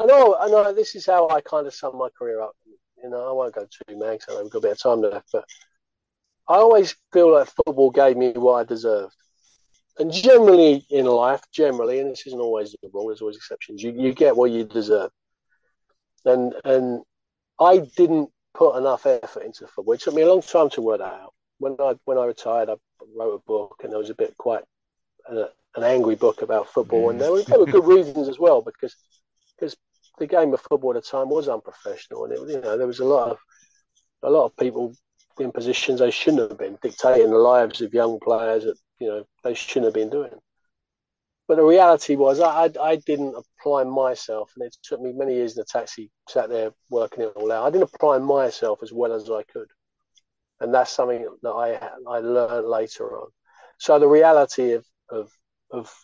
[0.00, 0.72] I know, I know.
[0.72, 2.56] This is how I kind of sum my career up
[3.04, 5.28] you know, I won't go too mad because I've got a bit of time left,
[5.32, 5.44] but
[6.48, 9.14] I always feel like football gave me what I deserved.
[9.98, 13.08] and generally in life, generally, and this isn't always the rule.
[13.08, 13.82] There's always exceptions.
[13.82, 15.10] You you get what you deserve,
[16.24, 17.02] and and
[17.60, 19.94] I didn't put enough effort into football.
[19.94, 21.34] It took me a long time to work that out.
[21.58, 22.74] When I when I retired, I
[23.16, 24.64] wrote a book, and there was a bit quite
[25.30, 28.62] uh, an angry book about football, and there were, there were good reasons as well
[28.62, 28.96] because
[29.56, 29.76] because
[30.18, 33.00] the game of football at the time was unprofessional, and it, you know there was
[33.00, 33.38] a lot of
[34.22, 34.94] a lot of people
[35.38, 39.24] in positions they shouldn't have been, dictating the lives of young players that you know
[39.42, 40.30] they shouldn't have been doing.
[41.46, 45.56] But the reality was, I, I, didn't apply myself, and it took me many years
[45.56, 47.66] in the taxi, sat there working it all out.
[47.66, 49.68] I didn't apply myself as well as I could,
[50.60, 53.28] and that's something that I I learned later on.
[53.78, 55.30] So the reality of of
[55.70, 55.94] of,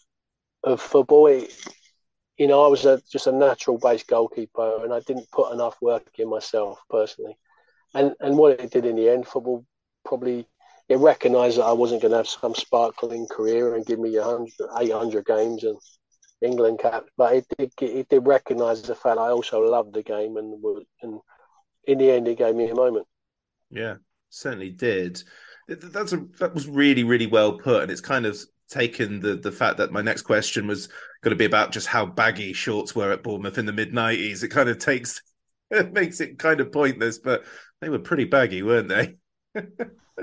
[0.63, 1.55] of football, it,
[2.37, 5.77] you know, I was a, just a natural based goalkeeper, and I didn't put enough
[5.81, 7.39] work in myself personally
[7.95, 9.65] and and what it did in the end, football
[10.05, 10.47] probably
[10.91, 14.51] it recognised that I wasn't going to have some sparkling career and give me 100,
[14.77, 15.79] 800 games and
[16.43, 20.37] England cap, but it did it did recognise the fact I also loved the game
[20.37, 20.63] and
[21.03, 21.21] and
[21.87, 23.07] in the end it gave me a moment.
[23.71, 23.97] Yeah,
[24.31, 25.23] certainly did.
[25.69, 28.37] That's a that was really really well put, and it's kind of
[28.69, 30.89] taken the the fact that my next question was
[31.23, 34.43] going to be about just how baggy shorts were at Bournemouth in the mid nineties.
[34.43, 35.23] It kind of takes
[35.71, 37.45] it makes it kind of pointless, but
[37.81, 39.17] they were pretty baggy, weren't they?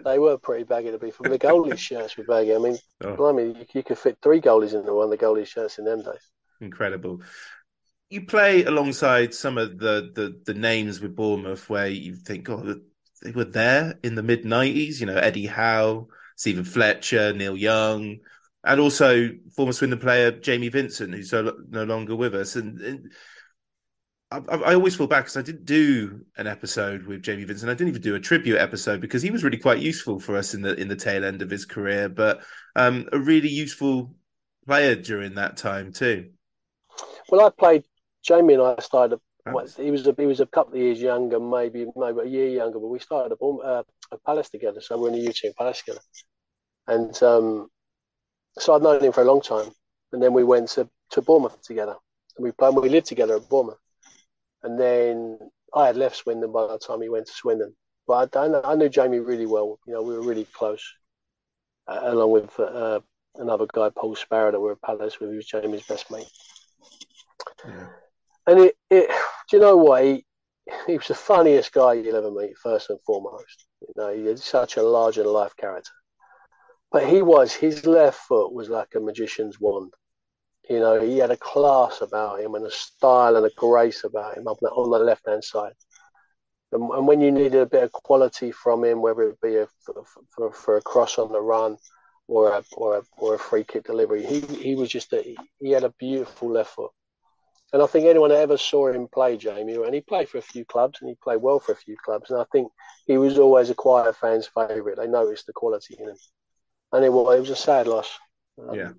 [0.04, 2.56] they were pretty baggy to be from the goalie shirts were baggy.
[2.56, 3.16] I mean, oh.
[3.16, 6.02] blimey, you, you could fit three goalies into one of the goalie shirts in them
[6.02, 6.32] days.
[6.62, 7.22] Incredible.
[8.10, 12.80] You play alongside some of the, the, the names with Bournemouth where you think, oh,
[13.22, 18.18] they were there in the mid 90s, you know, Eddie Howe, Stephen Fletcher, Neil Young,
[18.64, 22.56] and also former Swindon player Jamie Vincent, who's no, no longer with us.
[22.56, 23.12] And, and
[24.30, 27.70] I, I, always feel bad because I didn't do an episode with Jamie Vincent.
[27.70, 30.54] I didn't even do a tribute episode because he was really quite useful for us
[30.54, 32.42] in the in the tail end of his career, but
[32.76, 34.14] um, a really useful
[34.66, 36.32] player during that time too.
[37.30, 37.86] Well, I played
[38.22, 39.20] Jamie and I started.
[39.78, 42.80] He was a, he was a couple of years younger, maybe maybe a year younger,
[42.80, 44.82] but we started a, uh, a Palace together.
[44.82, 46.02] So we're in the U team Palace together,
[46.86, 47.70] and um,
[48.60, 49.70] so I'd known him for a long time.
[50.12, 51.96] And then we went to, to Bournemouth together,
[52.36, 52.76] and we played.
[52.76, 53.78] We lived together at Bournemouth
[54.68, 55.40] and then
[55.74, 57.74] I had left Swindon by the time he went to Swindon.
[58.06, 59.80] But I, I knew Jamie really well.
[59.88, 60.84] You know, we were really close,
[61.88, 63.00] uh, along with uh,
[63.36, 65.30] another guy, Paul Sparrow, that we were at Palace with.
[65.30, 66.30] He was Jamie's best mate.
[67.66, 67.88] Yeah.
[68.48, 69.10] And it, it,
[69.50, 70.04] do you know what?
[70.04, 70.26] He,
[70.86, 73.68] he was the funniest guy you'll ever meet, first and foremost.
[73.82, 75.92] You know, he he's such a larger life character.
[76.92, 79.94] But he was, his left foot was like a magician's wand.
[80.70, 84.38] You know, he had a class about him and a style and a grace about
[84.38, 85.74] him on the, on the left hand side.
[86.74, 89.68] And, and, when you needed a bit of quality from him, whether it be a,
[89.86, 90.04] for,
[90.36, 91.78] for, for a cross on the run
[92.28, 95.72] or a, or a, or a free kick delivery, he, he was just a, he
[95.72, 96.92] had a beautiful left foot.
[97.72, 100.42] And I think anyone that ever saw him play, Jamie, and he played for a
[100.42, 102.30] few clubs and he played well for a few clubs.
[102.30, 102.70] And I think
[103.06, 104.98] he was always a quiet fan's favourite.
[104.98, 106.18] They noticed the quality in him.
[106.92, 108.10] And it was, it was a sad loss.
[108.58, 108.92] Um, yeah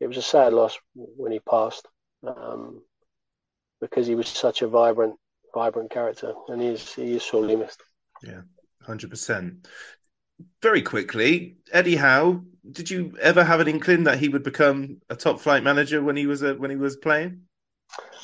[0.00, 1.86] it was a sad loss when he passed
[2.26, 2.82] um,
[3.80, 5.16] because he was such a vibrant,
[5.54, 7.82] vibrant character, and he is he is sorely missed.
[8.22, 8.42] Yeah,
[8.82, 9.66] hundred percent.
[10.62, 12.42] Very quickly, Eddie Howe.
[12.70, 16.16] Did you ever have an inkling that he would become a top flight manager when
[16.16, 17.42] he was a, when he was playing?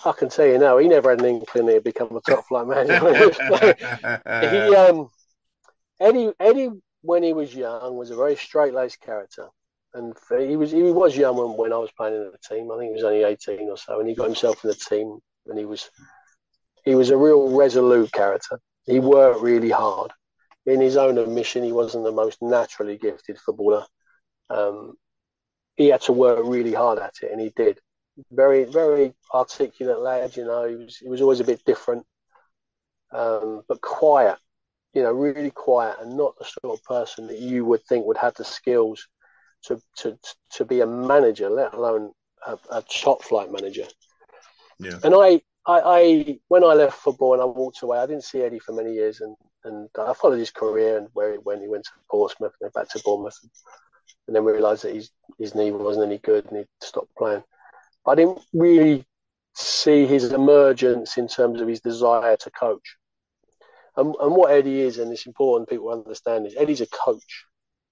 [0.05, 2.67] I can tell you now, he never had an inkling he'd become a top flight
[2.67, 3.75] manager.
[4.69, 5.09] he, um,
[5.99, 9.49] Eddie, Eddie, when he was young, was a very straight laced character
[9.95, 12.71] and he was he was young when, when I was playing in the team.
[12.71, 15.19] I think he was only eighteen or so, and he got himself in the team.
[15.47, 15.89] And he was
[16.85, 18.59] he was a real resolute character.
[18.87, 20.11] He worked really hard.
[20.67, 23.85] In his own admission, he wasn't the most naturally gifted footballer.
[24.51, 24.95] Um,
[25.77, 27.79] he had to work really hard at it, and he did.
[28.31, 30.37] Very very articulate lad.
[30.37, 32.05] You know, he was he was always a bit different,
[33.13, 34.39] um, but quiet.
[34.93, 38.17] You know, really quiet, and not the sort of person that you would think would
[38.17, 39.09] have the skills
[39.67, 40.19] to to
[40.53, 42.13] to be a manager, let alone
[42.47, 43.87] a, a top flight manager.
[44.79, 44.99] Yeah.
[45.03, 48.43] And I, I, I, when I left football and I walked away, I didn't see
[48.43, 51.85] Eddie for many years, and and I followed his career and where when he went
[51.85, 53.39] to Portsmouth and then back to Bournemouth,
[54.27, 57.43] and then we realised that his his knee wasn't any good and he stopped playing.
[58.07, 59.07] I didn't really
[59.55, 62.97] see his emergence in terms of his desire to coach.
[63.97, 67.45] And, and what Eddie is, and it's important people understand this, Eddie's a coach.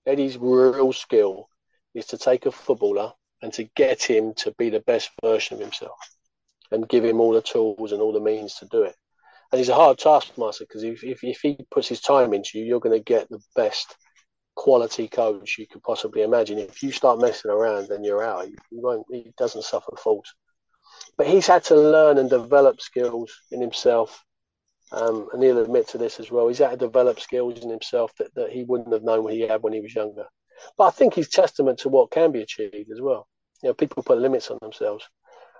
[0.05, 1.49] Eddie's real skill
[1.95, 5.61] is to take a footballer and to get him to be the best version of
[5.61, 5.99] himself
[6.71, 8.95] and give him all the tools and all the means to do it.
[9.51, 12.65] And he's a hard taskmaster because if, if, if, he puts his time into you,
[12.65, 13.95] you're going to get the best
[14.55, 16.59] quality coach you could possibly imagine.
[16.59, 18.49] If you start messing around, then you're out.
[18.49, 20.33] You won't, he doesn't suffer fools.
[21.19, 24.25] But he's had to learn and develop skills in himself.
[24.91, 26.49] Um, and he'll admit to this as well.
[26.49, 29.63] He's had to develop skills in himself that, that he wouldn't have known he had
[29.63, 30.27] when he was younger.
[30.77, 33.29] But I think he's testament to what can be achieved as well.
[33.63, 35.09] You know, people put limits on themselves.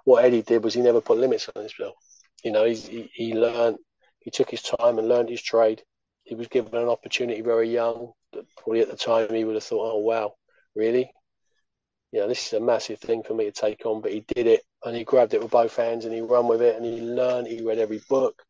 [0.05, 1.95] What Eddie did was he never put limits on himself.
[2.43, 3.79] You know, he, he learned,
[4.21, 5.83] he took his time and learned his trade.
[6.25, 8.13] He was given an opportunity very young.
[8.57, 10.35] Probably at the time he would have thought, oh, wow,
[10.75, 11.13] really?
[12.13, 14.01] You know, this is a massive thing for me to take on.
[14.01, 16.63] But he did it and he grabbed it with both hands and he ran with
[16.63, 17.47] it and he learned.
[17.47, 18.43] He read every book.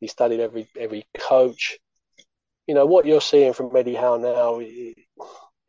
[0.00, 1.78] He studied every every coach.
[2.66, 4.60] You know, what you're seeing from Eddie Howe now,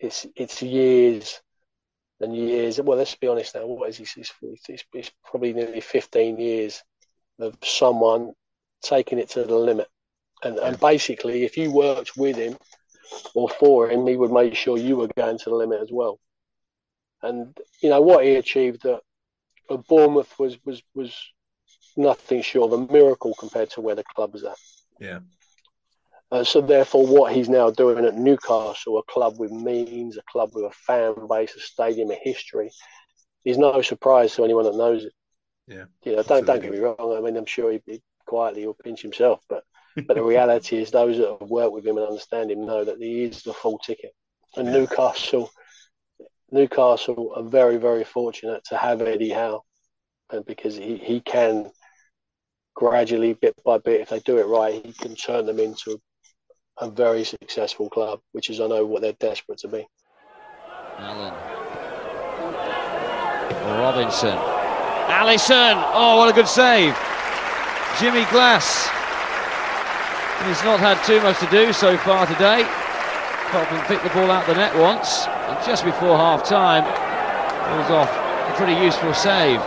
[0.03, 1.41] it's, it's years
[2.19, 2.79] and years.
[2.79, 3.65] Well, let's be honest now.
[3.65, 4.03] What is he?
[4.03, 4.33] It's,
[4.67, 6.83] it's, it's probably nearly 15 years
[7.39, 8.33] of someone
[8.81, 9.87] taking it to the limit.
[10.43, 12.57] And, and basically, if you worked with him
[13.33, 16.19] or for him, he would make sure you were going to the limit as well.
[17.21, 19.01] And you know what he achieved at, at
[19.69, 21.15] uh, Bournemouth was was was
[21.95, 24.57] nothing short of a miracle compared to where the club was at.
[24.99, 25.19] Yeah.
[26.31, 30.49] Uh, so therefore, what he's now doing at Newcastle, a club with means, a club
[30.53, 32.71] with a fan base, a stadium, a history,
[33.45, 35.13] is no surprise to anyone that knows it.
[35.67, 35.85] Yeah.
[36.03, 37.15] You know, don't don't get me wrong.
[37.15, 39.63] I mean, I'm sure he, he quietly will pinch himself, but
[39.95, 42.97] but the reality is, those that have worked with him and understand him know that
[42.97, 44.11] he is the full ticket.
[44.55, 44.73] And yeah.
[44.73, 45.51] Newcastle,
[46.51, 49.61] Newcastle are very very fortunate to have Eddie Howe,
[50.31, 51.69] and because he he can
[52.75, 56.01] gradually, bit by bit, if they do it right, he can turn them into
[56.79, 59.87] a very successful club, which is I know what they're desperate to be.
[60.97, 61.33] Allen.
[63.79, 64.37] Robinson.
[65.09, 65.77] Allison.
[65.93, 66.97] Oh, what a good save.
[67.99, 68.89] Jimmy Glass.
[70.47, 72.63] He's not had too much to do so far today.
[73.47, 75.25] Apart from pick the ball out the net once.
[75.27, 79.59] And just before half time, it was off a pretty useful save.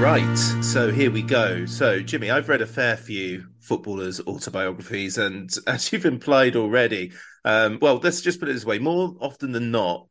[0.00, 1.66] Right, so here we go.
[1.66, 7.12] So, Jimmy, I've read a fair few footballers' autobiographies, and as you've implied already,
[7.44, 10.08] um, well, let's just put it this way: more often than not,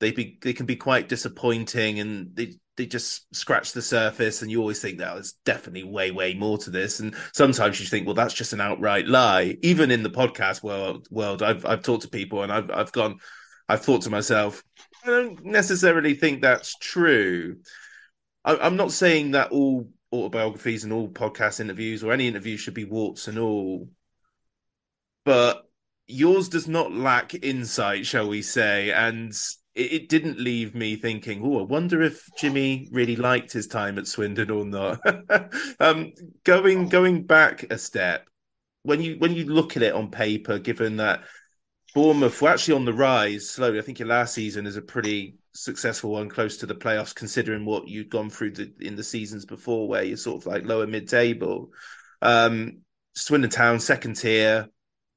[0.00, 4.50] they be they can be quite disappointing, and they they just scratch the surface, and
[4.50, 8.06] you always think that there's definitely way way more to this, and sometimes you think,
[8.06, 9.56] well, that's just an outright lie.
[9.62, 13.18] Even in the podcast world, world, I've I've talked to people, and I've I've gone,
[13.68, 14.62] I've thought to myself,
[15.04, 17.56] I don't necessarily think that's true.
[18.44, 22.74] I, am not saying that all autobiographies and all podcast interviews or any interview should
[22.74, 23.88] be warts and all,
[25.24, 25.68] but
[26.06, 29.32] yours does not lack insight, shall we say, and
[29.74, 33.98] it, it didn't leave me thinking, oh, I wonder if Jimmy really liked his time
[33.98, 35.00] at Swindon or not.
[35.80, 36.12] um,
[36.44, 38.26] going going back a step,
[38.82, 41.24] when you when you look at it on paper, given that
[41.94, 43.78] Bournemouth were actually on the rise slowly.
[43.78, 47.64] I think your last season is a pretty successful one, close to the playoffs, considering
[47.64, 50.86] what you'd gone through the, in the seasons before, where you're sort of like lower
[50.86, 51.70] mid table.
[52.22, 52.82] Um,
[53.14, 54.68] Swindon Town, second tier,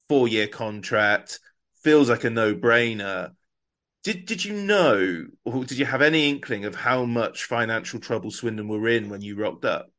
[0.09, 1.39] four year contract,
[1.83, 3.31] feels like a no brainer.
[4.03, 8.31] Did did you know, or did you have any inkling of how much financial trouble
[8.31, 9.91] Swindon were in when you rocked up?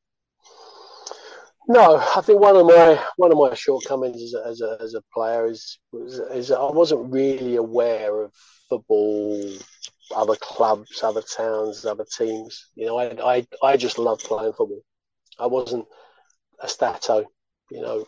[1.68, 4.94] No, I think one of my one of my shortcomings as a, as a, as
[4.94, 8.32] a player is, is is I wasn't really aware of
[8.68, 9.40] football,
[10.14, 12.68] other clubs, other towns, other teams.
[12.74, 14.82] You know, I I, I just loved playing football.
[15.38, 15.86] I wasn't
[16.60, 17.24] a stato,
[17.70, 18.06] you know,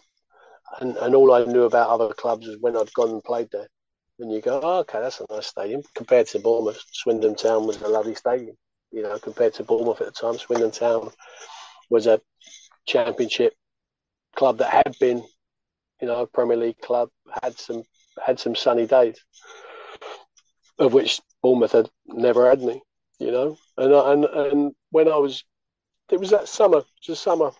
[0.80, 3.68] and, and all I knew about other clubs was when I'd gone and played there.
[4.20, 5.82] And you go, oh, okay, that's a nice stadium.
[5.94, 8.56] Compared to Bournemouth, Swindon Town was a lovely stadium.
[8.92, 11.10] You know, compared to Bournemouth at the time, Swindon Town
[11.90, 12.20] was a
[12.86, 13.54] championship
[14.36, 15.24] club that had been,
[16.00, 17.08] you know, a Premier League club,
[17.42, 17.82] had some
[18.24, 19.18] had some sunny days,
[20.78, 22.82] of which Bournemouth had never had any,
[23.20, 23.58] you know.
[23.76, 25.44] And and and when I was,
[26.10, 27.52] it was that summer, it was a summer.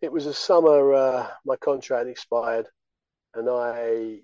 [0.00, 0.94] It was a summer.
[0.94, 2.68] Uh, my contract expired,
[3.34, 4.20] and I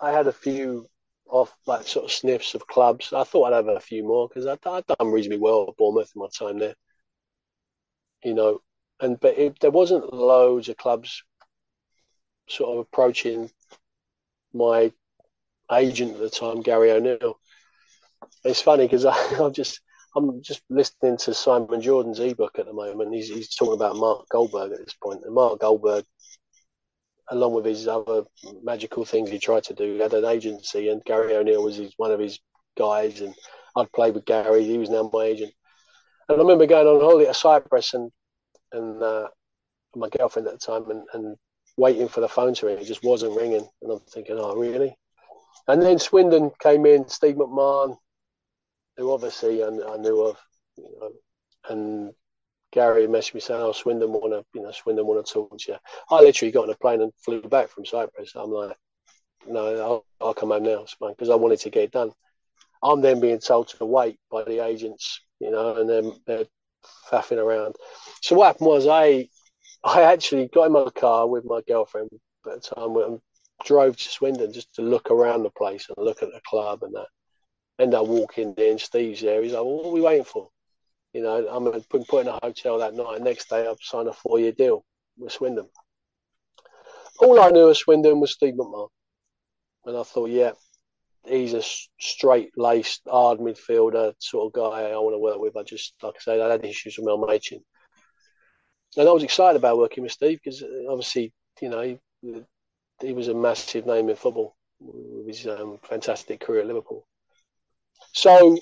[0.00, 0.88] I had a few
[1.28, 3.12] off like sort of sniffs of clubs.
[3.12, 6.12] I thought I'd have a few more because I'd, I'd done reasonably well at Bournemouth
[6.14, 6.76] in my time there
[8.24, 8.60] you know,
[9.00, 11.22] and but it, there wasn't loads of clubs
[12.48, 13.50] sort of approaching
[14.52, 14.92] my
[15.72, 17.38] agent at the time, Gary O'Neill.
[18.44, 19.04] It's funny because
[19.40, 19.80] I'm just
[20.16, 23.14] I'm just listening to Simon Jordan's ebook at the moment.
[23.14, 26.04] He's he's talking about Mark Goldberg at this point, and Mark Goldberg,
[27.30, 28.24] along with his other
[28.62, 32.10] magical things he tried to do, had an agency, and Gary O'Neill was his, one
[32.10, 32.38] of his
[32.76, 33.34] guys, and
[33.76, 34.64] I'd played with Gary.
[34.64, 35.52] He was now my agent,
[36.28, 38.10] and I remember going on holiday to Cyprus and
[38.72, 39.28] and uh,
[39.94, 41.36] my girlfriend at the time, and, and
[41.76, 42.78] waiting for the phone to ring.
[42.78, 44.96] It just wasn't ringing, and I'm thinking, oh really?
[45.66, 47.96] And then Swindon came in, Steve McMahon,
[48.96, 50.36] who obviously I, I knew of,
[50.76, 51.10] you know,
[51.68, 52.12] and
[52.72, 55.72] Gary messaged me saying, "Oh, Swindon want to, you know, Swindon want to talk to
[55.72, 55.78] you."
[56.10, 58.32] I literally got on a plane and flew back from Cyprus.
[58.34, 58.76] I'm like,
[59.46, 62.12] "No, I'll, I'll come home now, because I wanted to get it done."
[62.82, 66.46] I'm then being told to wait by the agents, you know, and then they're
[67.10, 67.76] faffing around.
[68.22, 69.28] So what happened was I,
[69.82, 72.10] I actually got in my car with my girlfriend
[72.46, 73.20] at the time and
[73.64, 76.94] drove to Swindon just to look around the place and look at the club and
[76.94, 77.08] that.
[77.78, 79.42] End up walking in there and Steve's there.
[79.42, 80.48] He's like, well, "What are we waiting for?"
[81.12, 83.20] You know, I'm going to put in a hotel that night.
[83.20, 84.84] Next day, I've signed a four year deal
[85.16, 85.68] with Swindon.
[87.20, 88.88] All I knew of Swindon was Steve McMahon.
[89.84, 90.52] And I thought, yeah,
[91.26, 91.62] he's a
[91.98, 95.56] straight laced, hard midfielder sort of guy I want to work with.
[95.56, 97.64] I just, like I said, I had issues with Mel Machin.
[98.96, 101.98] And I was excited about working with Steve because uh, obviously, you know,
[103.00, 107.06] he, was a massive name in football with his um, fantastic career at Liverpool.
[108.12, 108.58] So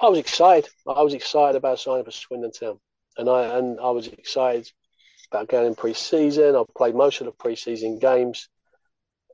[0.00, 0.70] I was excited.
[0.86, 2.78] I was excited about signing for Swindon Town,
[3.16, 4.70] and I and I was excited
[5.30, 6.54] about going in pre-season.
[6.54, 8.48] I played most of the pre-season games.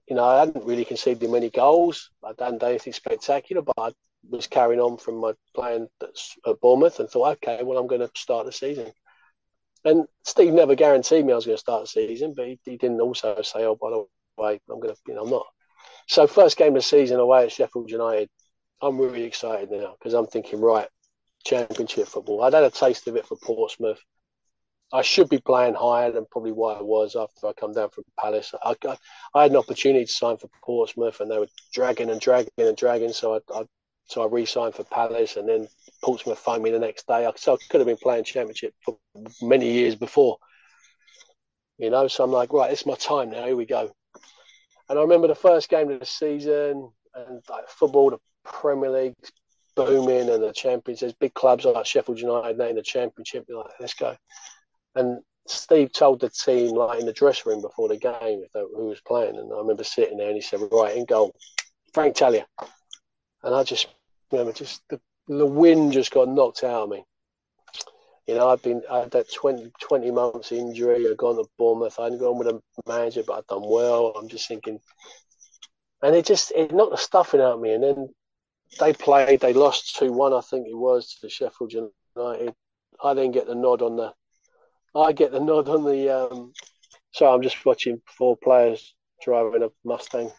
[0.09, 2.11] You know, I hadn't really conceded many goals.
[2.24, 3.92] I hadn't done anything spectacular, but I
[4.28, 8.11] was carrying on from my playing at Bournemouth and thought, okay, well, I'm going to
[8.16, 8.92] start the season.
[9.84, 12.76] And Steve never guaranteed me I was going to start the season, but he, he
[12.76, 14.05] didn't also say, oh, by the
[14.37, 15.47] way, I'm going to, you know, I'm not.
[16.09, 18.28] So first game of the season away at Sheffield United,
[18.80, 20.89] I'm really excited now because I'm thinking, right,
[21.45, 22.43] championship football.
[22.43, 24.01] I'd had a taste of it for Portsmouth.
[24.93, 28.05] I should be playing higher than probably what I was after I come down from
[28.20, 28.53] Palace.
[28.62, 28.97] I, I,
[29.35, 32.76] I had an opportunity to sign for Portsmouth, and they were dragging and dragging and
[32.76, 33.12] dragging.
[33.12, 33.62] So I, I
[34.05, 35.68] so I re-signed for Palace, and then
[36.03, 37.30] Portsmouth phoned me the next day.
[37.37, 38.99] So I could have been playing Championship for
[39.41, 40.37] many years before,
[41.78, 42.09] you know.
[42.09, 43.47] So I'm like, right, it's my time now.
[43.47, 43.93] Here we go.
[44.89, 49.14] And I remember the first game of the season, and like football, the Premier League
[49.74, 51.01] booming and the Champions.
[51.01, 53.47] There's big clubs like Sheffield United now in the Championship.
[53.49, 54.16] You're like, let's go.
[54.95, 59.01] And Steve told the team, like in the dressing room before the game, who was
[59.01, 59.37] playing.
[59.37, 61.35] And I remember sitting there and he said, right, in goal,
[61.95, 62.47] Frank Talia.
[63.43, 63.89] And I just
[64.30, 67.05] remember just the, the wind just got knocked out of me.
[68.26, 71.08] You know, I've been, I had that 20, 20 months injury.
[71.08, 71.98] I'd gone to Bournemouth.
[71.98, 74.14] I hadn't gone with a manager, but I'd done well.
[74.16, 74.78] I'm just thinking,
[76.02, 77.72] and it just, it knocked the stuffing out of me.
[77.72, 78.08] And then
[78.78, 79.40] they played.
[79.40, 82.54] They lost two one, I think it was, to Sheffield United.
[83.02, 84.12] I then get the nod on the.
[84.94, 86.10] I get the nod on the.
[86.10, 86.52] Um,
[87.12, 90.30] so I'm just watching four players driving a Mustang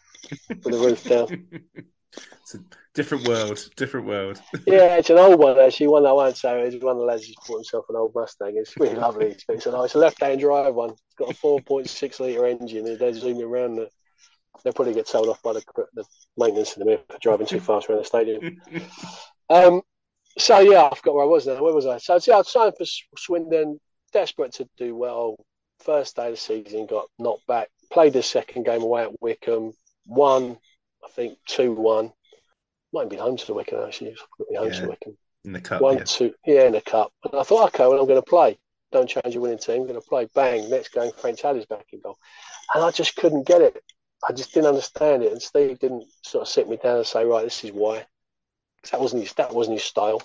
[0.48, 1.46] with the roof down.
[2.42, 2.60] It's a
[2.94, 4.40] different world, different world.
[4.66, 5.88] yeah, it's an old one actually.
[5.88, 6.60] One that I won't say.
[6.62, 8.54] It's one of the lads who's bought himself an old Mustang.
[8.56, 9.26] It's really lovely.
[9.26, 10.90] It's, it's a, nice left-hand drive one.
[10.90, 12.98] It's got a 4.6 litre engine.
[12.98, 13.90] They're zooming around it
[14.62, 15.62] they'll probably get told off by the,
[15.94, 16.04] the
[16.36, 18.60] maintenance in the for driving too fast around the stadium.
[19.50, 19.82] um,
[20.38, 21.62] so yeah, I forgot where I was now.
[21.62, 21.98] Where was I?
[21.98, 22.84] So yeah, I signed for
[23.16, 23.78] Swindon,
[24.12, 25.36] desperate to do well.
[25.84, 27.68] First day of the season, got knocked back.
[27.92, 29.72] Played the second game away at Wycombe,
[30.06, 30.56] won,
[31.04, 32.12] I think two one.
[32.92, 34.14] Might have been home to the Wycombe actually.
[34.36, 35.16] Probably home yeah, to Wycombe.
[35.44, 36.04] In the cup, one yeah.
[36.04, 37.12] two, yeah, in the cup.
[37.24, 38.58] And I thought, okay, well, I'm going to play.
[38.92, 39.82] Don't change your winning team.
[39.82, 40.28] I'm going to play.
[40.34, 42.16] Bang, next game, Frank Talia's back in goal,
[42.74, 43.82] and I just couldn't get it.
[44.26, 47.24] I just didn't understand it, and Steve didn't sort of sit me down and say,
[47.24, 48.06] "Right, this is why."
[48.90, 49.32] That wasn't his.
[49.34, 50.22] That wasn't his style.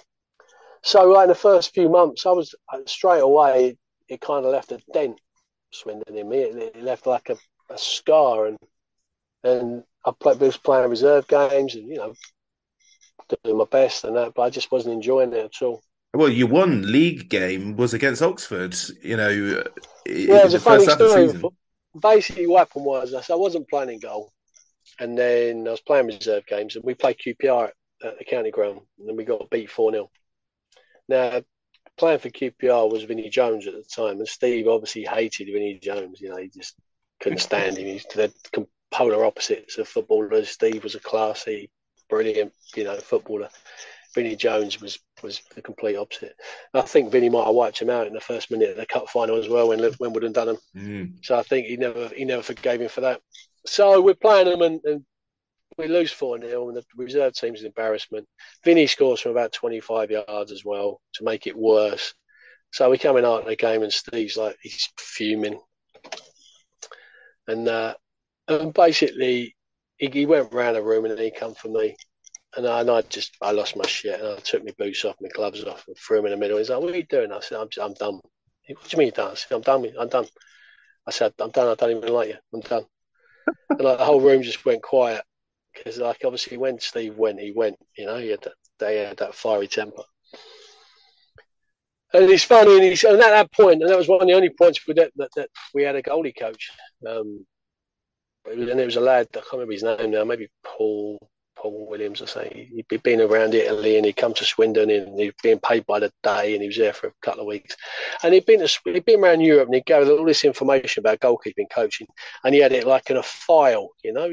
[0.83, 3.69] So, right in the first few months, I was uh, straight away.
[3.69, 3.77] It,
[4.07, 5.19] it kind of left a dent,
[5.71, 6.39] Swindon in me.
[6.39, 7.37] It, it left like a,
[7.69, 8.57] a, scar, and
[9.43, 12.13] and I played, was playing reserve games, and you know,
[13.43, 15.81] doing my best and that, but I just wasn't enjoying it at all.
[16.13, 18.75] Well, your one league game was against Oxford.
[19.03, 19.69] You know, uh,
[20.07, 21.39] yeah, it was a funny story
[21.99, 24.31] basically what happened was I wasn't playing in goal,
[24.99, 27.71] and then I was playing reserve games, and we played QPR
[28.03, 30.09] at the county ground, and then we got beat four 0
[31.07, 31.41] Now,
[31.97, 36.21] playing for QPR was Vinnie Jones at the time, and Steve obviously hated Vinnie Jones.
[36.21, 36.75] You know, he just
[37.21, 37.85] couldn't stand him.
[37.85, 38.33] He's the
[38.99, 40.49] polar opposites of footballers.
[40.49, 41.71] Steve was a classy,
[42.09, 43.47] brilliant, you know, footballer.
[44.13, 46.35] Vinnie Jones was was the complete opposite.
[46.73, 49.07] I think Vinnie might have wiped him out in the first minute of the cup
[49.07, 50.57] final as well when Wimbledon done him.
[50.75, 51.13] Mm.
[51.23, 53.21] So I think he never he never forgave him for that.
[53.65, 55.05] So we're playing them and, and
[55.77, 58.27] we lose 4 0, and the reserve team's an embarrassment.
[58.65, 62.13] Vinny scores from about 25 yards as well to make it worse.
[62.73, 65.59] So we come in out of the game, and Steve's like, he's fuming.
[67.47, 67.95] And, uh,
[68.49, 69.55] and basically,
[69.97, 71.95] he, he went round the room and he come for me
[72.55, 75.15] and I, and I just I lost my shit and I took my boots off,
[75.21, 76.57] my gloves off, and threw them in the middle.
[76.57, 78.19] He's like, "What are you doing?" I said, "I'm, I'm done."
[78.61, 79.31] He, what do you mean you're done?
[79.31, 79.93] I said, "I'm done.
[79.99, 80.25] I'm done."
[81.07, 81.67] I said, I'm done.
[81.67, 82.35] I don't even like you.
[82.53, 82.85] I'm done.
[83.71, 85.23] and like, the whole room just went quiet
[85.73, 87.77] because, like, obviously, when Steve went, he went.
[87.97, 90.03] You know, he had that, they had that fiery temper.
[92.13, 94.33] And it's funny, and, he's, and at that point, and that was one of the
[94.33, 96.71] only points that, that, that we had a goalie coach.
[97.07, 97.45] Um,
[98.45, 101.19] and it was a lad, I can't remember his name now, maybe Paul
[101.59, 102.69] Paul Williams, I say.
[102.73, 106.11] He'd been around Italy and he'd come to Swindon and he'd been paid by the
[106.23, 107.75] day and he was there for a couple of weeks.
[108.23, 111.19] And he'd been to, he'd been around Europe and he'd gathered all this information about
[111.19, 112.07] goalkeeping coaching
[112.43, 114.31] and he had it like in a file, you know.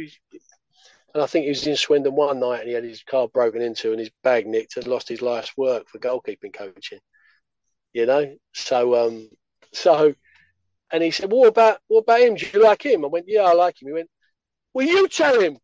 [1.15, 3.61] And I think he was in Swindon one night and he had his car broken
[3.61, 7.01] into and his bag nicked and lost his life's work for goalkeeping coaching,
[7.93, 8.37] you know.
[8.55, 9.29] So, um,
[9.73, 10.15] so,
[10.93, 12.35] and he said, well, "What about what about him?
[12.35, 14.11] Do you like him?" I went, "Yeah, I like him." He went,
[14.73, 15.59] "Well, you tell him."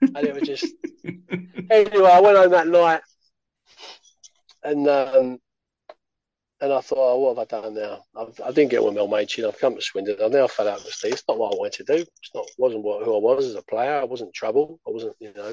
[0.00, 0.66] and it was just
[1.70, 2.10] anyway.
[2.10, 3.00] I went home that night,
[4.62, 5.38] and um,
[6.60, 8.04] and I thought, oh, what have I done now?
[8.16, 9.44] I've, I, did not get with Mel Machin.
[9.44, 10.16] I've come to Swindon.
[10.22, 11.12] I've now fed out with Steve.
[11.12, 12.02] It's not what I wanted to do.
[12.02, 13.96] It's not wasn't what, who I was as a player.
[14.00, 14.80] I wasn't trouble.
[14.86, 15.52] I wasn't, you know.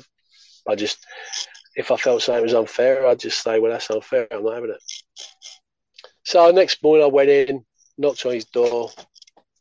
[0.67, 1.05] I just,
[1.75, 4.27] if I felt something was unfair, I'd just say, well, that's unfair.
[4.31, 4.81] I'm not having it.
[6.23, 7.65] So next morning, I went in,
[7.97, 8.89] knocked on his door,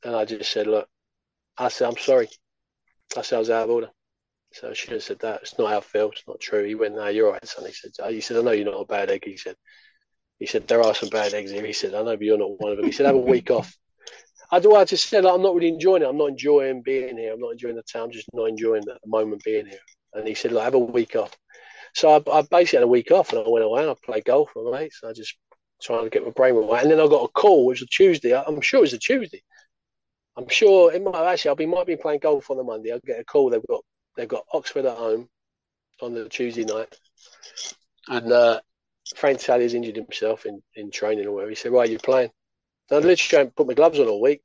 [0.05, 0.89] and I just said, look,
[1.59, 2.29] I said, I'm sorry.
[3.17, 3.91] I said I was out of order.
[4.55, 5.41] So I should have said that.
[5.43, 6.11] It's not how I feel.
[6.11, 6.65] It's not true.
[6.65, 7.67] He went, no, you're right, son.
[7.67, 9.23] He said, he said, I know you're not a bad egg.
[9.25, 9.57] He said,
[10.39, 11.65] he said, there are some bad eggs here.
[11.65, 12.87] He said, I know, but you're not one of them.
[12.87, 13.75] He said, have a week off.
[14.51, 14.75] I do.
[14.75, 16.09] I just said, like, I'm not really enjoying it.
[16.09, 17.33] I'm not enjoying being here.
[17.33, 18.05] I'm not enjoying the town.
[18.05, 19.79] I'm just not enjoying the moment being here.
[20.13, 21.35] And he said, like, have a week off.
[21.95, 23.83] So I, I basically had a week off, and I went away.
[23.83, 25.01] and I played golf with my mates.
[25.07, 25.37] I just
[25.83, 26.83] trying to get my brain right.
[26.83, 28.35] And then I got a call, which was a Tuesday.
[28.35, 29.43] I'm sure it was a Tuesday.
[30.37, 31.51] I'm sure it might actually.
[31.51, 32.93] I'll be might be playing golf on the Monday.
[32.93, 33.51] I'll get a call.
[33.51, 33.85] They've got
[34.17, 35.29] they've got Oxford at home
[36.01, 36.97] on the Tuesday night,
[38.09, 38.61] and uh,
[39.17, 41.51] Frank Talia's injured himself in, in training or whatever.
[41.51, 42.31] He said, "Why are you playing?"
[42.89, 44.43] So I literally put my gloves on all week.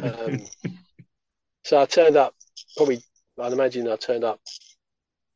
[0.00, 0.46] Um,
[1.64, 2.34] so I turned up.
[2.76, 3.02] Probably,
[3.40, 4.40] I'd imagine I turned up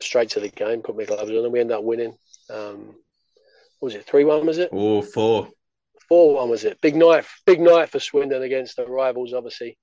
[0.01, 2.17] straight to the game, put my gloves on, and we ended up winning.
[2.49, 2.95] Um,
[3.81, 4.47] was it three one?
[4.47, 4.71] Was it?
[4.73, 5.49] Oh, four.
[6.09, 6.81] Four one was it?
[6.81, 9.79] Big night, big night for Swindon against the rivals, obviously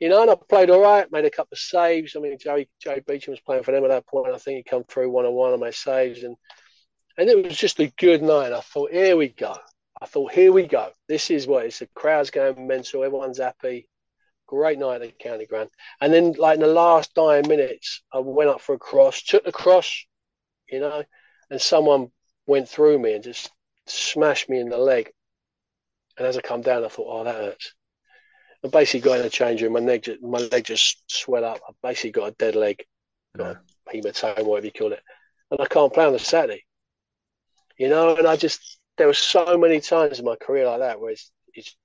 [0.00, 2.14] you know, and I played all right, made a couple of saves.
[2.14, 4.32] I mean, Joey, Joey Beauchamp was playing for them at that point.
[4.32, 6.36] I think he come through one on one on my saves, and
[7.16, 8.52] and it was just a good night.
[8.52, 9.56] I thought, here we go.
[10.00, 10.90] I thought, here we go.
[11.08, 11.80] This is what it's.
[11.80, 13.02] The crowd's going mental.
[13.02, 13.88] Everyone's happy.
[14.46, 15.70] Great night at County Ground.
[16.00, 19.44] And then, like in the last nine minutes, I went up for a cross, took
[19.44, 20.06] the cross,
[20.70, 21.02] you know,
[21.50, 22.12] and someone
[22.48, 23.52] went through me and just
[23.86, 25.12] smashed me in the leg.
[26.16, 27.74] And as I come down, I thought, oh, that hurts.
[28.64, 29.74] I basically got in the change room.
[29.74, 31.60] My leg, just, my leg just swelled up.
[31.68, 32.84] I basically got a dead leg,
[33.36, 35.02] got a hematoma, whatever you call it,
[35.52, 36.64] and I can't play on the Saturday.
[37.76, 41.00] You know, and I just there were so many times in my career like that
[41.00, 41.76] where it's, it's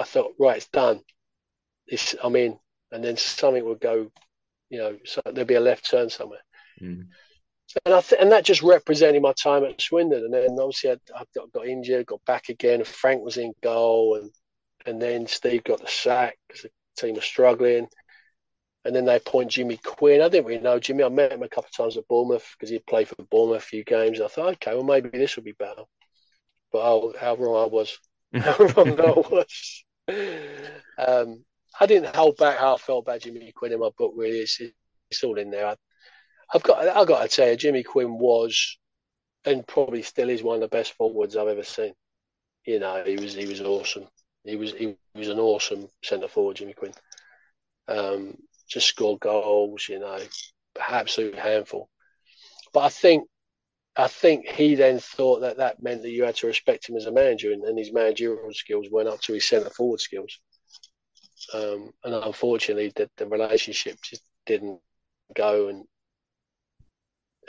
[0.00, 1.00] I thought, right, it's done.
[1.86, 2.58] It's I'm in,
[2.90, 4.10] and then something would go,
[4.70, 6.40] you know, so there'd be a left turn somewhere.
[6.80, 7.08] Mm.
[7.84, 10.24] And I th- and that just represented my time at Swindon.
[10.24, 12.82] And then obviously I, I got, got injured, got back again.
[12.84, 14.30] Frank was in goal, and
[14.86, 17.88] and then Steve got the sack because the team was struggling.
[18.84, 20.22] And then they appoint Jimmy Quinn.
[20.22, 21.04] I didn't really know Jimmy.
[21.04, 23.66] I met him a couple of times at Bournemouth because he'd played for Bournemouth a
[23.66, 24.18] few games.
[24.18, 25.82] And I thought, okay, well, maybe this will be better.
[26.72, 27.98] But oh, how wrong I was.
[28.34, 29.84] how wrong I was.
[30.96, 31.44] Um,
[31.78, 34.38] I didn't hold back how I felt about Jimmy Quinn in my book, really.
[34.38, 34.60] It's,
[35.10, 35.66] it's all in there.
[35.66, 35.76] I,
[36.50, 38.78] have got, I've got to tell you, Jimmy Quinn was
[39.44, 41.94] and probably still is one of the best forwards I've ever seen.
[42.64, 44.06] You know, he was he was awesome.
[44.44, 46.92] He was he was an awesome centre forward, Jimmy Quinn.
[47.86, 48.36] Um,
[48.68, 50.18] just scored goals, you know,
[50.78, 51.88] absolute handful.
[52.72, 53.26] But I think
[53.96, 57.06] I think he then thought that that meant that you had to respect him as
[57.06, 60.38] a manager, and, and his managerial skills went up to his centre forward skills.
[61.54, 64.80] Um, and unfortunately, the, the relationship just didn't
[65.34, 65.84] go, and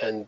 [0.02, 0.28] and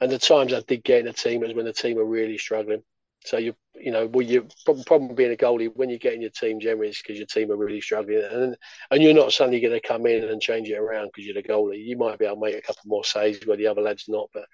[0.00, 2.38] and the times I did get in the team was when the team were really
[2.38, 2.82] struggling.
[3.24, 4.46] So you you know, well, you
[4.86, 7.50] problem being a goalie when you get in your team generally is because your team
[7.50, 8.56] are really struggling, and
[8.90, 11.42] and you're not suddenly going to come in and change it around because you're the
[11.42, 11.84] goalie.
[11.84, 14.28] You might be able to make a couple more saves where the other lads not,
[14.32, 14.44] but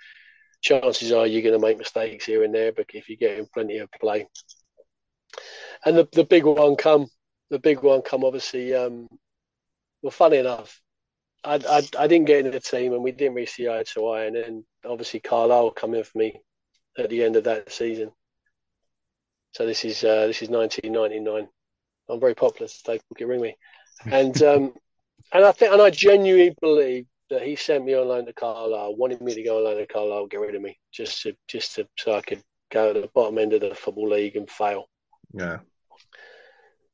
[0.62, 2.72] chances are you're going to make mistakes here and there.
[2.72, 4.26] But if you're getting plenty of play,
[5.84, 7.06] and the the big one come,
[7.50, 8.74] the big one come obviously.
[8.74, 9.08] Um,
[10.02, 10.80] well, funny enough,
[11.42, 14.08] I, I, I didn't get into the team and we didn't really see eye to
[14.08, 16.40] eye, and then obviously Carlisle come in for me
[16.98, 18.10] at the end of that season
[19.52, 21.48] so this is uh, this is 1999.
[22.08, 23.56] I'm very popular, so people can ring me,
[24.06, 24.72] and um,
[25.32, 28.96] and I think and I genuinely believe that he sent me on loan to Carlisle,
[28.96, 31.74] wanted me to go on loan to Carlisle, get rid of me, just to just
[31.76, 34.88] to so I could go to the bottom end of the football league and fail.
[35.32, 35.58] Yeah.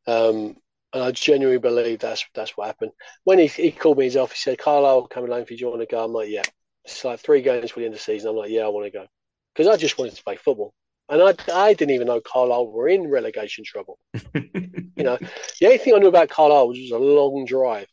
[0.06, 0.56] Um,
[0.92, 2.92] and I genuinely believe that's that's what happened.
[3.24, 5.64] When he, he called me his office, he said, Carlisle coming along for you, do
[5.64, 6.04] you want to go?
[6.04, 6.42] I'm like, yeah.
[6.84, 8.30] It's like three games for the end of the season.
[8.30, 9.06] I'm like, yeah, I want to go.
[9.52, 10.72] Because I just wanted to play football.
[11.08, 13.98] And I, I didn't even know Carlisle were in relegation trouble.
[14.34, 14.50] you
[14.98, 15.18] know,
[15.60, 17.88] the only thing I knew about Carlisle was it was a long drive.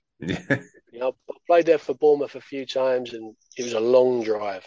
[0.93, 4.23] You know, I played there for Bournemouth a few times and it was a long
[4.23, 4.63] drive.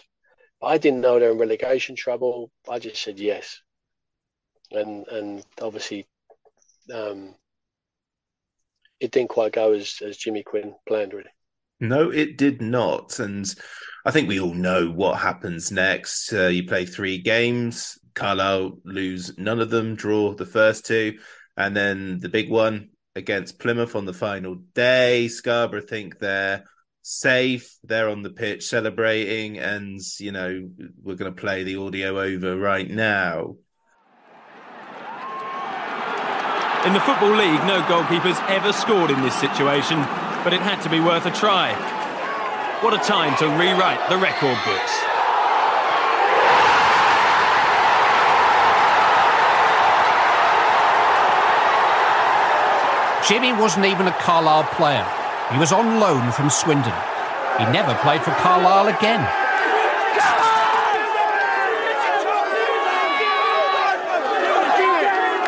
[0.59, 2.51] But I didn't know they were in relegation trouble.
[2.69, 3.61] I just said yes.
[4.71, 6.05] And and obviously
[6.93, 7.35] um,
[8.99, 11.29] it didn't quite go as, as Jimmy Quinn planned, really.
[11.79, 13.19] No, it did not.
[13.19, 13.45] And
[14.05, 16.33] I think we all know what happens next.
[16.33, 21.19] Uh, you play three games, Carlisle lose none of them, draw the first two,
[21.55, 25.27] and then the big one against Plymouth on the final day.
[25.27, 26.63] Scarborough think they're
[27.03, 27.77] safe.
[27.83, 30.69] They're on the pitch celebrating, and you know
[31.01, 33.55] we're going to play the audio over right now.
[36.85, 39.97] In the Football League, no goalkeepers ever scored in this situation,
[40.43, 41.73] but it had to be worth a try.
[42.81, 44.93] What a time to rewrite the record books.
[53.27, 55.05] Jimmy wasn't even a Carlisle player.
[55.51, 56.93] He was on loan from Swindon.
[57.59, 59.27] He never played for Carlisle again.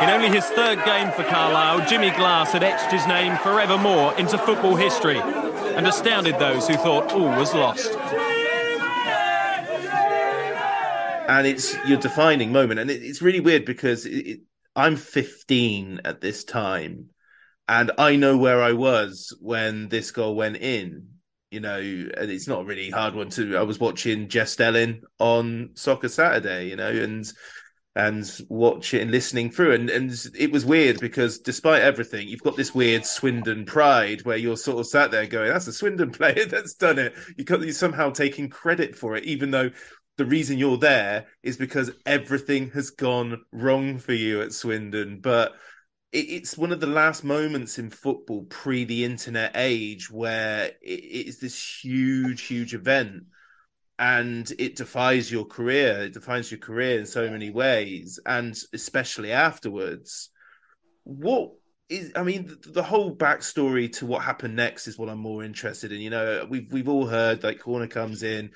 [0.01, 4.37] In only his third game for Carlisle, Jimmy Glass had etched his name forevermore into
[4.37, 7.93] football history and astounded those who thought all was lost.
[11.27, 14.39] And it's your defining moment, and it, it's really weird because it, it,
[14.73, 17.09] I'm 15 at this time,
[17.67, 21.09] and I know where I was when this goal went in.
[21.51, 23.57] You know, and it's not a really hard one to.
[23.57, 27.29] I was watching Jeff Stelling on Soccer Saturday, you know, and
[28.07, 29.73] and watch it and listening through.
[29.73, 34.37] And and it was weird because despite everything, you've got this weird Swindon pride where
[34.37, 37.61] you're sort of sat there going, "That's a Swindon player that's done it." You got
[37.61, 39.71] you somehow taking credit for it, even though
[40.17, 45.19] the reason you're there is because everything has gone wrong for you at Swindon.
[45.21, 45.53] But
[46.11, 51.83] it's one of the last moments in football pre the internet age where it's this
[51.83, 53.23] huge, huge event
[53.99, 56.03] and it defies your career.
[56.03, 60.29] It defines your career in so many ways, and especially afterwards.
[61.03, 61.51] What
[61.89, 62.13] is?
[62.15, 65.91] I mean, the, the, whole backstory to what happened next is what I'm more interested
[65.91, 65.99] in.
[65.99, 68.51] You know, we've we've all heard like corner comes in.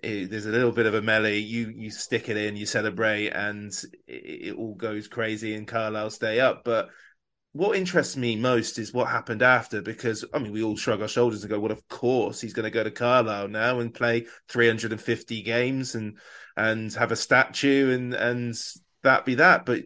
[0.00, 1.38] It, there's a little bit of a melee.
[1.38, 3.72] You you stick it in, you celebrate, and
[4.06, 5.56] it, it all goes crazy.
[5.56, 6.90] And Carlisle stay up, but
[7.54, 11.08] what interests me most is what happened after because I mean we all shrug our
[11.08, 14.26] shoulders and go, well, of course he's going to go to Carlisle now and play
[14.48, 16.18] 350 games and
[16.56, 18.56] and have a statue and and
[19.04, 19.66] that be that.
[19.66, 19.84] But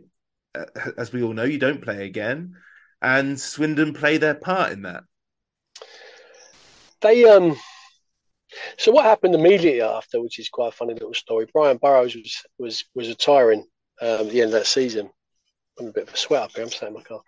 [0.55, 0.65] uh,
[0.97, 2.57] as we all know, you don't play again,
[3.03, 5.05] and Swindon play their part in that.
[7.03, 7.55] They um.
[8.79, 11.47] So what happened immediately after, which is quite a funny little story.
[11.53, 13.67] Brian Burrows was was was retiring
[14.01, 15.11] um, at the end of that season
[15.79, 16.65] I'm a bit of a sweat up here.
[16.65, 17.21] I'm saying, in my car.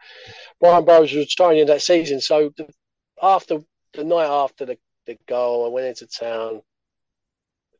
[0.60, 2.20] Brian Burrows was retiring in that season.
[2.20, 2.68] So the,
[3.22, 3.58] after
[3.94, 6.62] the night after the, the goal, I went into town.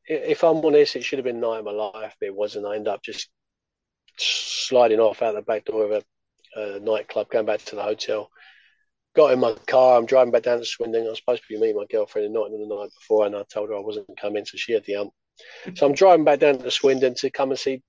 [0.07, 2.67] If I'm honest, it should have been night of my life, but it wasn't.
[2.67, 3.29] I ended up just
[4.17, 8.31] sliding off out the back door of a, a nightclub, going back to the hotel.
[9.15, 9.99] Got in my car.
[9.99, 11.07] I'm driving back down to Swindon.
[11.07, 13.43] I was supposed to be meeting my girlfriend in Nottingham the night before, and I
[13.53, 15.13] told her I wasn't coming, so she had the ump.
[15.75, 17.83] So I'm driving back down to Swindon to come and see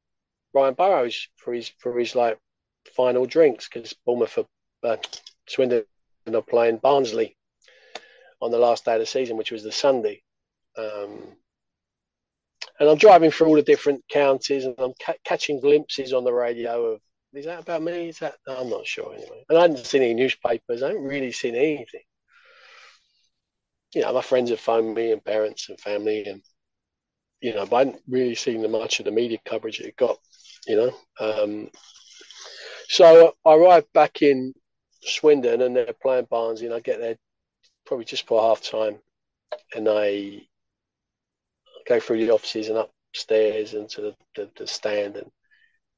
[0.54, 2.40] Brian Burrows for his for his like
[2.96, 4.46] final drinks because Bournemouth are
[4.84, 4.98] uh,
[5.48, 5.84] Swindon
[6.34, 7.38] are playing Barnsley
[8.42, 10.22] on the last day of the season, which was the Sunday.
[10.78, 11.36] Um,
[12.80, 16.34] and I'm driving through all the different counties and I'm ca- catching glimpses on the
[16.34, 17.02] radio of
[17.34, 18.10] is that about me?
[18.10, 19.46] Is that no, I'm not sure anyway.
[19.48, 20.84] And I hadn't seen any newspapers.
[20.84, 22.02] I haven't really seen anything.
[23.94, 26.42] You know, my friends have phoned me and parents and family and
[27.42, 30.18] you know, but I hadn't really seen the much of the media coverage it got.
[30.68, 31.70] You know, um,
[32.88, 34.54] so I arrive back in
[35.02, 37.18] Swindon and they're playing Barnsley and I get there
[37.86, 39.00] probably just for half time
[39.76, 40.48] and I
[41.88, 45.32] go through the offices and upstairs into the, the, the stand and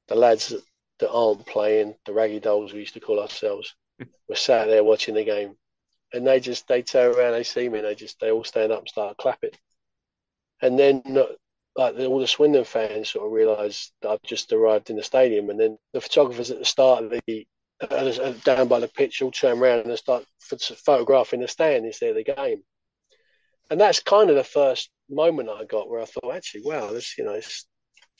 [0.08, 0.62] the lads that,
[1.00, 3.74] that aren't playing, the raggy dolls we used to call ourselves,
[4.28, 5.56] were sat there watching the game.
[6.12, 8.70] And they just they turn around, they see me, and they just they all stand
[8.70, 9.50] up and start clapping.
[10.62, 11.02] And then
[11.76, 15.50] like all the Swindon fans sort of realised that I've just arrived in the stadium,
[15.50, 17.46] and then the photographers at the start of the
[17.80, 22.16] uh, down by the pitch all turn around and start photographing the stand instead of
[22.16, 22.62] the game.
[23.70, 27.18] And that's kind of the first moment I got where I thought, actually, wow, this
[27.18, 27.40] you know,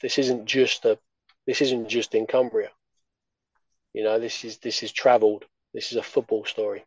[0.03, 0.99] this, isn't just a
[1.47, 2.71] this isn't just in Cumbria.
[3.93, 6.85] You know, this is this is travelled This is a football story.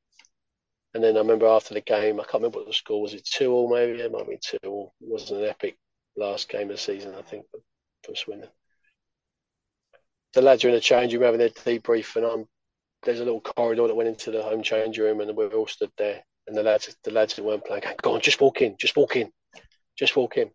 [0.93, 3.13] And then I remember after the game, I can't remember what the score was.
[3.13, 4.01] It two all maybe.
[4.01, 4.93] It might been two all.
[4.99, 5.77] It wasn't an epic
[6.17, 7.45] last game of the season, I think,
[8.03, 8.49] from Swindon.
[10.33, 12.45] The lads are in the changing room having their debrief, and I'm
[13.03, 15.91] there's a little corridor that went into the home change room, and we all stood
[15.97, 16.23] there.
[16.47, 19.15] And the lads, the lads that weren't playing, go on, just walk in, just walk
[19.15, 19.31] in,
[19.97, 20.49] just walk in.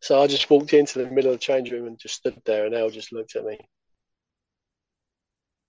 [0.00, 2.66] So I just walked into the middle of the change room and just stood there,
[2.66, 3.58] and Al just looked at me.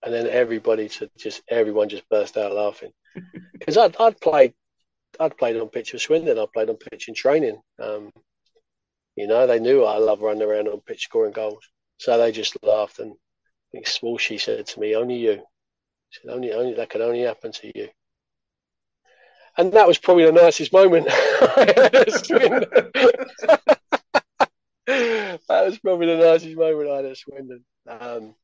[0.04, 2.92] And then everybody to just everyone just burst out laughing
[3.54, 4.54] because I'd, I'd played
[5.20, 6.40] I'd played on pitch with Swindon.
[6.40, 7.60] I played on pitch in training.
[7.82, 8.12] Um,
[9.20, 11.68] you know, they knew I love running around on pitch scoring goals,
[11.98, 13.00] so they just laughed.
[13.00, 15.42] And I think said to me, "Only you." He
[16.12, 17.90] said, "Only, only that can only happen to you."
[19.58, 21.08] And that was probably the nicest moment.
[25.48, 27.64] That was probably the nicest moment I had at Swindon.
[27.88, 28.36] Um,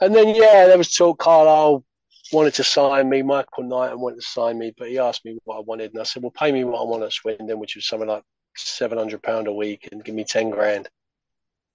[0.00, 1.18] and then, yeah, there was talk.
[1.18, 1.84] Carlisle
[2.32, 3.22] wanted to sign me.
[3.22, 6.04] Michael Knighton wanted to sign me, but he asked me what I wanted, and I
[6.04, 8.24] said, "Well, pay me what I want at Swindon, which was something like
[8.56, 10.88] seven hundred pound a week, and give me ten grand."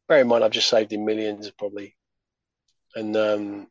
[0.08, 1.96] Bear in mind, I've just saved him millions, probably,
[2.96, 3.68] and um,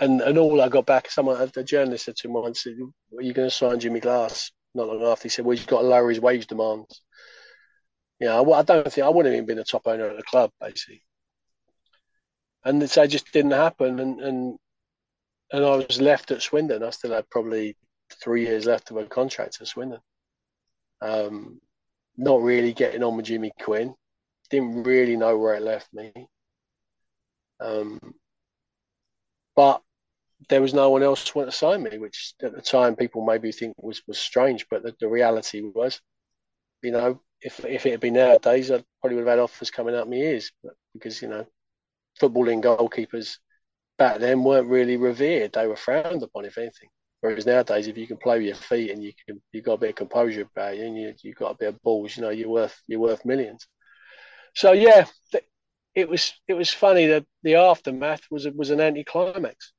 [0.00, 1.10] and and all I got back.
[1.10, 4.88] Someone, a journalist said to him once, "Are you going to sign Jimmy Glass?" Not
[4.88, 7.00] long after, he said, "Well, he's got to lower his wage demands."
[8.20, 10.22] Yeah, I, I don't think I wouldn't have even been the top owner of the
[10.22, 11.02] club, basically.
[12.64, 14.58] And so it just didn't happen, and and
[15.52, 16.82] and I was left at Swindon.
[16.82, 17.76] I still had probably
[18.22, 20.00] three years left of a contract at Swindon.
[21.00, 21.60] Um,
[22.16, 23.94] not really getting on with Jimmy Quinn.
[24.50, 26.12] Didn't really know where it left me.
[27.60, 27.98] Um,
[29.56, 29.82] but
[30.48, 33.24] there was no one else to want to sign me, which at the time people
[33.24, 34.66] maybe think was was strange.
[34.68, 36.00] But the, the reality was,
[36.82, 39.94] you know, if if it had been nowadays, I probably would have had offers coming
[39.94, 40.52] out my ears.
[40.62, 41.46] But because you know,
[42.20, 43.38] footballing goalkeepers
[43.98, 46.88] back then weren't really revered; they were frowned upon, if anything.
[47.24, 49.78] Whereas nowadays, if you can play with your feet and you can, you've got a
[49.78, 52.28] bit of composure about you, and you you've got a bit of balls, you know,
[52.28, 53.66] you're worth you're worth millions.
[54.54, 55.06] So yeah,
[55.94, 59.72] it was it was funny that the aftermath was was an anticlimax,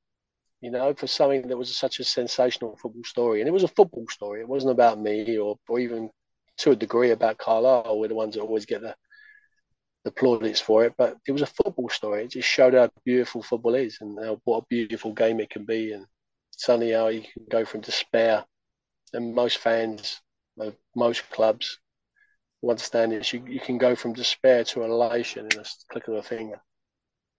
[0.60, 3.68] you know, for something that was such a sensational football story, and it was a
[3.68, 4.42] football story.
[4.42, 6.10] It wasn't about me or or even
[6.58, 8.00] to a degree about Carlisle.
[8.00, 8.96] We're the ones that always get the
[10.04, 12.24] the plaudits for it, but it was a football story.
[12.24, 15.66] It just showed how beautiful football is and how, what a beautiful game it can
[15.66, 16.08] be, and
[16.58, 18.46] suddenly how oh, you can go from despair.
[19.14, 20.22] And most fans,
[20.60, 21.80] of most clubs,
[22.70, 26.24] understand is you, you can go from despair to elation in a click of a
[26.24, 26.60] finger.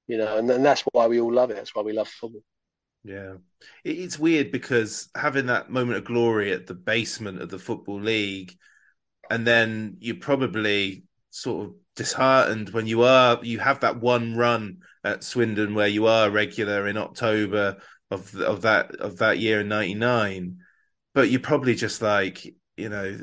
[0.06, 1.56] You know, and, and that's why we all love it.
[1.56, 2.42] That's why we love football.
[3.02, 3.34] Yeah,
[3.84, 8.56] it's weird because having that moment of glory at the basement of the football league,
[9.30, 14.78] and then you're probably sort of disheartened when you are you have that one run
[15.04, 17.76] at Swindon where you are regular in October
[18.10, 20.58] of of that of that year in '99,
[21.14, 23.18] but you're probably just like you know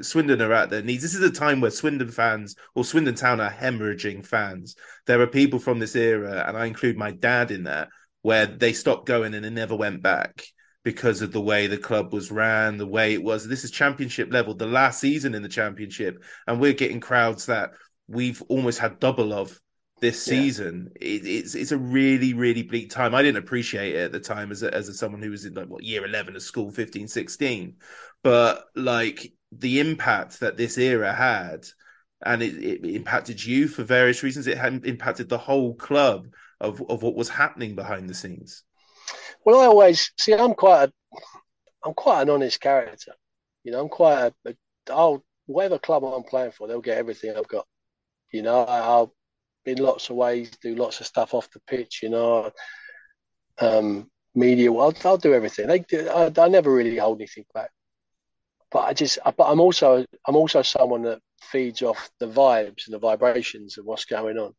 [0.00, 1.02] Swindon are at their needs.
[1.02, 4.76] This is a time where Swindon fans or Swindon Town are hemorrhaging fans.
[5.06, 7.88] There are people from this era, and I include my dad in that,
[8.22, 10.44] where they stopped going and they never went back
[10.84, 13.46] because of the way the club was ran, the way it was.
[13.46, 17.72] This is championship level, the last season in the championship, and we're getting crowds that
[18.08, 19.58] we've almost had double of
[20.00, 20.90] this season.
[21.00, 21.08] Yeah.
[21.08, 23.14] It, it's it's a really really bleak time.
[23.14, 25.54] I didn't appreciate it at the time as a, as a, someone who was in
[25.54, 27.76] like what year 11 of school 15 16.
[28.22, 31.66] But like the impact that this era had
[32.24, 36.26] and it, it impacted you for various reasons it had impacted the whole club
[36.60, 38.64] of of what was happening behind the scenes.
[39.44, 40.34] Well, I always see.
[40.34, 40.92] I'm quite a,
[41.84, 43.12] I'm quite an honest character.
[43.64, 44.54] You know, I'm quite a, a
[44.92, 47.66] I'll whatever club I'm playing for, they'll get everything I've got.
[48.30, 49.14] You know, I'll
[49.68, 52.00] in lots of ways do lots of stuff off the pitch.
[52.02, 52.50] You know,
[53.58, 54.72] um, media.
[54.72, 55.66] I'll, I'll do everything.
[55.66, 57.70] They, I, I never really hold anything back.
[58.70, 62.94] But I just, but I'm also, I'm also someone that feeds off the vibes and
[62.94, 64.54] the vibrations of what's going on.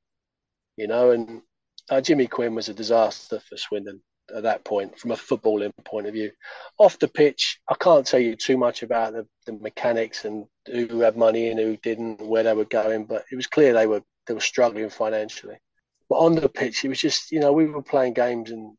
[0.77, 1.41] You know, and
[1.89, 4.01] uh, Jimmy Quinn was a disaster for Swindon
[4.35, 6.31] at that point from a footballing point of view.
[6.77, 11.01] Off the pitch, I can't tell you too much about the, the mechanics and who
[11.01, 14.03] had money and who didn't, where they were going, but it was clear they were
[14.29, 15.57] they were struggling financially.
[16.07, 18.77] But on the pitch, it was just you know we were playing games and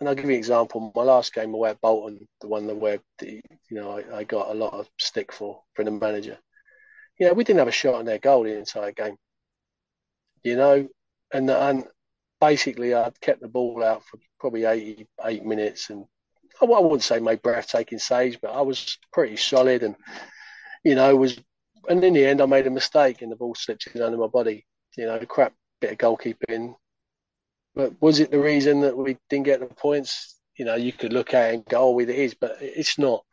[0.00, 0.92] and I'll give you an example.
[0.94, 3.40] My last game away at Bolton, the one that where the,
[3.70, 6.38] you know I, I, got a lot of stick for from the manager.
[7.18, 9.16] You know, we didn't have a shot on their goal the entire game.
[10.42, 10.88] You know,
[11.32, 11.84] and and
[12.40, 16.04] basically I'd kept the ball out for probably 88 minutes and
[16.60, 19.96] I wouldn't say made breathtaking saves, but I was pretty solid and,
[20.84, 21.38] you know, was,
[21.88, 24.28] and in the end I made a mistake and the ball slipped in under my
[24.28, 24.64] body,
[24.96, 26.74] you know, the crap bit of goalkeeping.
[27.74, 30.38] But was it the reason that we didn't get the points?
[30.56, 33.24] You know, you could look at it and go, oh, it is, but it's not.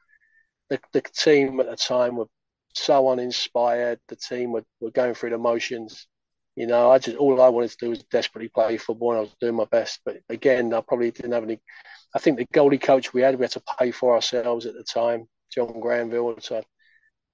[0.69, 2.27] The, the team at the time were
[2.73, 3.99] so uninspired.
[4.07, 6.07] The team were, were going through the motions.
[6.55, 9.21] You know, I just all I wanted to do was desperately play football, and I
[9.21, 10.01] was doing my best.
[10.03, 11.59] But again, I probably didn't have any.
[12.15, 14.83] I think the goalie coach we had, we had to pay for ourselves at the
[14.83, 16.35] time, John Granville.
[16.41, 16.61] So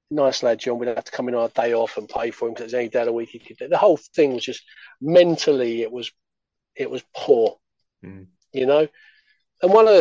[0.09, 0.79] nice lad, John.
[0.79, 2.73] We'd have to come in on a day off and pay for him because it's
[2.73, 3.67] any day of the week he could do.
[3.67, 4.63] The whole thing was just
[5.01, 6.11] mentally, it was,
[6.75, 7.57] it was poor,
[8.03, 8.27] mm.
[8.53, 8.87] you know.
[9.61, 9.93] And one of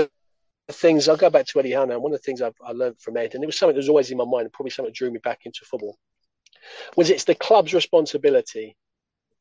[0.66, 1.98] the things I'll go back to Eddie Howe now.
[1.98, 3.88] One of the things I've, I learned from Ed, and it was something that was
[3.88, 5.96] always in my mind, and probably something that drew me back into football,
[6.96, 8.76] was it's the club's responsibility.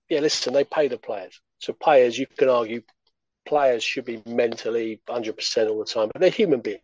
[0.09, 1.39] Yeah, listen, they pay the players.
[1.59, 2.81] So players, you can argue,
[3.47, 6.81] players should be mentally 100% all the time, but they're human beings.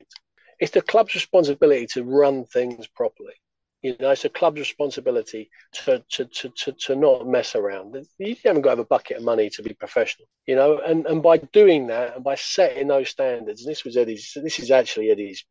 [0.59, 3.33] It's the club's responsibility to run things properly.
[3.81, 7.95] You know, it's a club's responsibility to, to, to, to, to not mess around.
[8.19, 11.05] You haven't got to have a bucket of money to be professional, you know, and,
[11.07, 14.69] and by doing that and by setting those standards, and this was Eddie's, this is
[14.69, 15.43] actually Eddie's,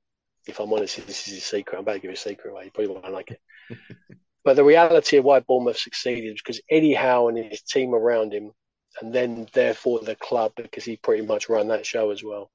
[0.47, 1.77] if I'm honest, this is his secret.
[1.77, 2.67] I'm about to give a secret away.
[2.67, 3.41] You probably won't like it.
[4.45, 8.33] but the reality of why Bournemouth succeeded was because Eddie Howe and his team around
[8.33, 8.53] him,
[9.01, 12.49] and then therefore the club, because he pretty much ran that show as well.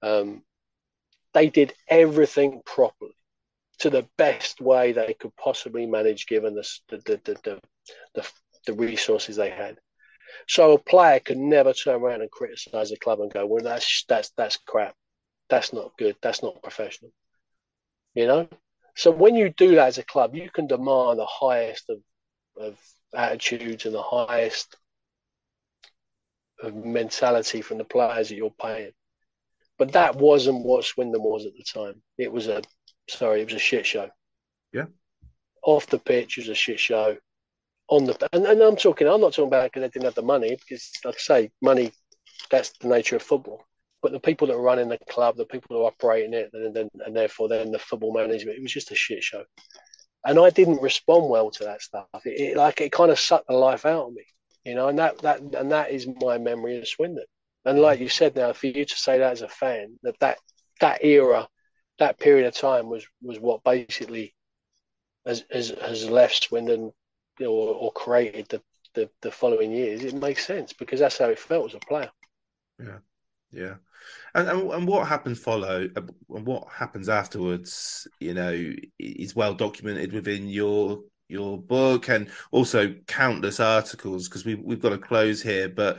[0.00, 0.42] Um,
[1.34, 3.14] they did everything properly
[3.78, 7.60] to the best way they could possibly manage given the the, the,
[8.14, 8.28] the,
[8.66, 9.78] the, resources they had.
[10.48, 14.04] So a player could never turn around and criticise the club and go, "Well, that's
[14.08, 14.94] that's that's crap.
[15.48, 16.16] That's not good.
[16.22, 17.12] That's not professional."
[18.14, 18.48] You know.
[18.94, 21.98] So when you do that as a club, you can demand the highest of,
[22.56, 22.78] of
[23.14, 24.76] attitudes and the highest
[26.62, 28.92] of mentality from the players that you're paying.
[29.82, 32.00] But that wasn't what Swindon was at the time.
[32.16, 32.62] It was a
[33.08, 34.10] sorry, it was a shit show.
[34.72, 34.84] Yeah.
[35.64, 37.16] Off the pitch, it was a shit show.
[37.88, 40.22] On the and, and I'm talking, I'm not talking about because they didn't have the
[40.22, 41.90] money because, like I say, money.
[42.48, 43.64] That's the nature of football.
[44.02, 46.72] But the people that are running the club, the people who are operating it, and
[46.72, 49.42] then and therefore then the football management, it was just a shit show.
[50.24, 52.06] And I didn't respond well to that stuff.
[52.24, 54.22] It, it like it kind of sucked the life out of me,
[54.64, 54.86] you know.
[54.86, 57.24] And that that and that is my memory of Swindon.
[57.64, 60.38] And like you said, now for you to say that as a fan, that that
[60.80, 61.48] that era
[61.98, 64.34] that period of time was was what basically
[65.26, 66.92] has has, has left Swindon
[67.40, 68.62] or, or created the,
[68.94, 70.02] the, the following years.
[70.02, 72.10] It makes sense because that's how it felt as a player.
[72.78, 72.98] Yeah,
[73.50, 73.74] yeah.
[74.34, 80.12] And, and, and what happens follow and what happens afterwards, you know, is well documented
[80.12, 85.68] within your your book and also countless articles because we we've got to close here.
[85.68, 85.98] But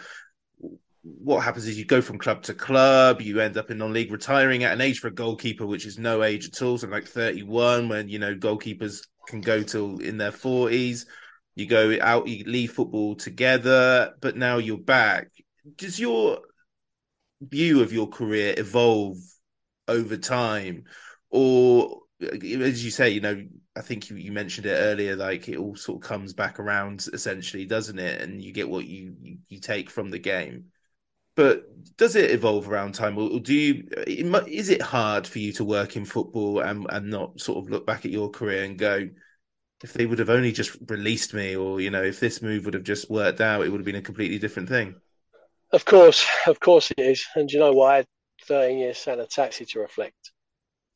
[1.03, 4.63] what happens is you go from club to club, you end up in non-league, retiring
[4.63, 7.89] at an age for a goalkeeper, which is no age at all, so like 31,
[7.89, 11.05] when you know goalkeepers can go till in their 40s.
[11.55, 15.27] You go out, you leave football together, but now you're back.
[15.75, 16.39] Does your
[17.41, 19.17] view of your career evolve
[19.87, 20.85] over time,
[21.29, 23.43] or as you say, you know,
[23.75, 27.05] I think you, you mentioned it earlier, like it all sort of comes back around,
[27.11, 28.21] essentially, doesn't it?
[28.21, 30.65] And you get what you you, you take from the game
[31.35, 31.63] but
[31.97, 33.87] does it evolve around time, or do you?
[34.07, 37.85] Is it hard for you to work in football and and not sort of look
[37.85, 39.09] back at your career and go,
[39.83, 42.73] if they would have only just released me, or you know, if this move would
[42.73, 44.95] have just worked out, it would have been a completely different thing.
[45.71, 47.25] Of course, of course it is.
[47.35, 47.93] And you know why?
[47.93, 48.07] I had
[48.45, 50.31] 13 years sat in a taxi to reflect.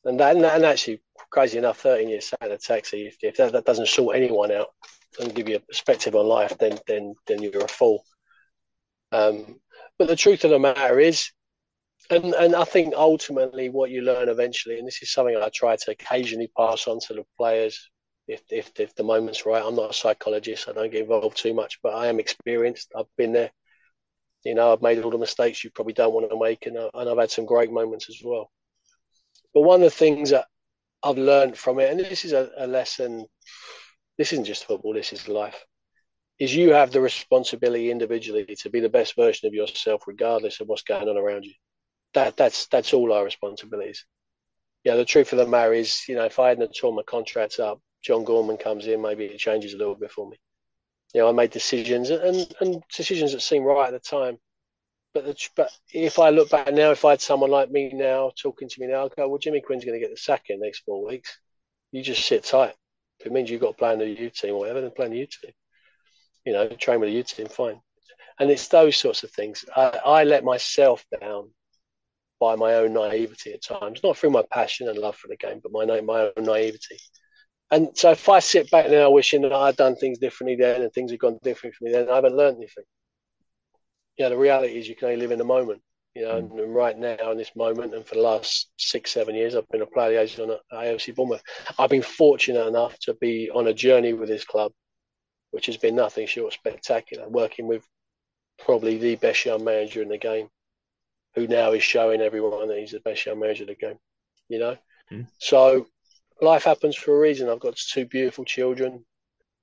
[0.04, 3.52] And that, and actually, crazy enough, 13 years sat in a taxi, if, if that,
[3.52, 4.68] that, doesn't sort anyone out
[5.20, 8.04] and give you a perspective on life, then then then you're a fool.
[9.10, 9.60] Um,
[9.98, 11.30] but the truth of the matter is,
[12.10, 15.76] and and I think ultimately what you learn eventually, and this is something I try
[15.76, 17.90] to occasionally pass on to the players,
[18.26, 19.62] if if, if the moment's right.
[19.64, 20.68] I'm not a psychologist.
[20.68, 22.92] I don't get involved too much, but I am experienced.
[22.96, 23.50] I've been there.
[24.44, 26.90] You know, I've made all the mistakes you probably don't want to make, and, uh,
[26.94, 28.50] and I've had some great moments as well.
[29.52, 30.46] But one of the things that
[31.02, 33.26] I've learned from it, and this is a, a lesson.
[34.16, 34.94] This isn't just football.
[34.94, 35.64] This is life
[36.38, 40.68] is you have the responsibility individually to be the best version of yourself, regardless of
[40.68, 41.54] what's going on around you.
[42.14, 44.04] That that's that's all our responsibilities.
[44.84, 47.58] Yeah, the truth of the matter is, you know, if I hadn't torn my contracts
[47.58, 50.38] up, John Gorman comes in, maybe it changes a little bit for me.
[51.12, 54.38] You know, I made decisions and and decisions that seemed right at the time.
[55.14, 58.30] But the, but if I look back now, if I had someone like me now
[58.40, 60.60] talking to me now, I go, well, Jimmy Quinn's going to get the sack in
[60.60, 61.38] the next four weeks.
[61.90, 62.74] You just sit tight.
[63.18, 65.06] If it means you've got to play in the U team or whatever, then play
[65.06, 65.52] in the U team
[66.48, 67.78] you know, train with a youth team, fine.
[68.40, 69.66] And it's those sorts of things.
[69.76, 71.50] I, I let myself down
[72.40, 75.60] by my own naivety at times, not through my passion and love for the game,
[75.62, 76.96] but my my own naivety.
[77.70, 80.90] And so if I sit back now wishing that I'd done things differently then and
[80.90, 82.84] things had gone differently for me then, I haven't learned anything.
[84.16, 85.82] you know, the reality is you can only live in the moment.
[86.14, 86.38] You know, mm.
[86.38, 89.68] and, and, right now in this moment, and for the last six, seven years, I've
[89.68, 91.42] been a player liaison at AFC Bournemouth.
[91.78, 94.72] I've been fortunate enough to be on a journey with this club,
[95.58, 97.28] which has been nothing short of spectacular.
[97.28, 97.84] Working with
[98.60, 100.48] probably the best young manager in the game,
[101.34, 103.98] who now is showing everyone that he's the best young manager in the game.
[104.48, 104.76] You know,
[105.10, 105.26] mm.
[105.38, 105.88] so
[106.40, 107.48] life happens for a reason.
[107.48, 109.04] I've got two beautiful children.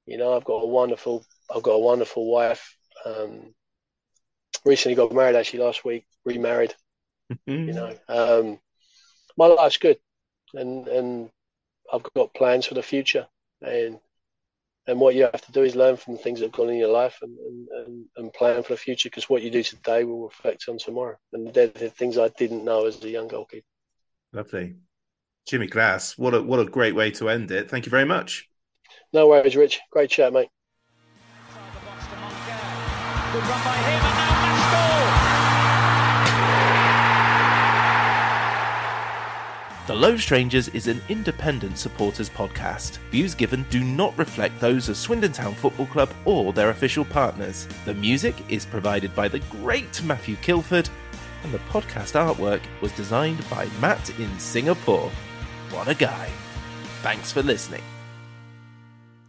[0.05, 2.75] You know, I've got a wonderful, I've got a wonderful wife.
[3.05, 3.55] Um,
[4.65, 6.75] recently got married actually last week, remarried.
[7.45, 8.59] you know, um,
[9.37, 9.97] my life's good,
[10.53, 11.29] and and
[11.89, 13.27] I've got plans for the future,
[13.61, 13.97] and
[14.87, 16.77] and what you have to do is learn from the things that have gone in
[16.77, 17.37] your life and
[17.71, 21.17] and, and plan for the future because what you do today will reflect on tomorrow,
[21.33, 23.65] and they're the things I didn't know as a young goalkeeper.
[24.33, 24.75] Lovely,
[25.47, 26.17] Jimmy Glass.
[26.17, 27.69] What a what a great way to end it.
[27.69, 28.49] Thank you very much.
[29.13, 29.81] No worries, Rich.
[29.91, 30.49] Great chat, mate.
[39.87, 42.97] The Low Strangers is an independent supporters podcast.
[43.11, 47.67] Views given do not reflect those of Swindon Town Football Club or their official partners.
[47.85, 50.89] The music is provided by the great Matthew Kilford,
[51.43, 55.11] and the podcast artwork was designed by Matt in Singapore.
[55.69, 56.31] What a guy.
[57.03, 57.83] Thanks for listening.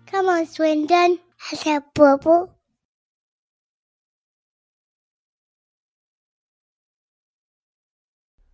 [0.06, 1.18] Come on, Swindon.
[1.36, 2.55] Has a bubble.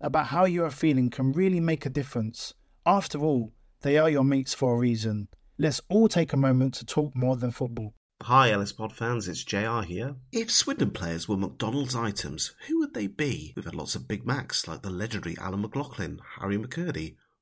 [0.00, 2.54] about how you are feeling can really make a difference.
[2.84, 5.28] After all, they are your mates for a reason.
[5.58, 7.94] Let's all take a moment to talk more than football.
[8.22, 10.16] Hi, LS Pod fans, it's JR here.
[10.32, 13.52] If Swindon players were McDonald's items, who would they be?
[13.54, 17.16] We've had lots of Big Macs like the legendary Alan McLoughlin, Harry McKirdy,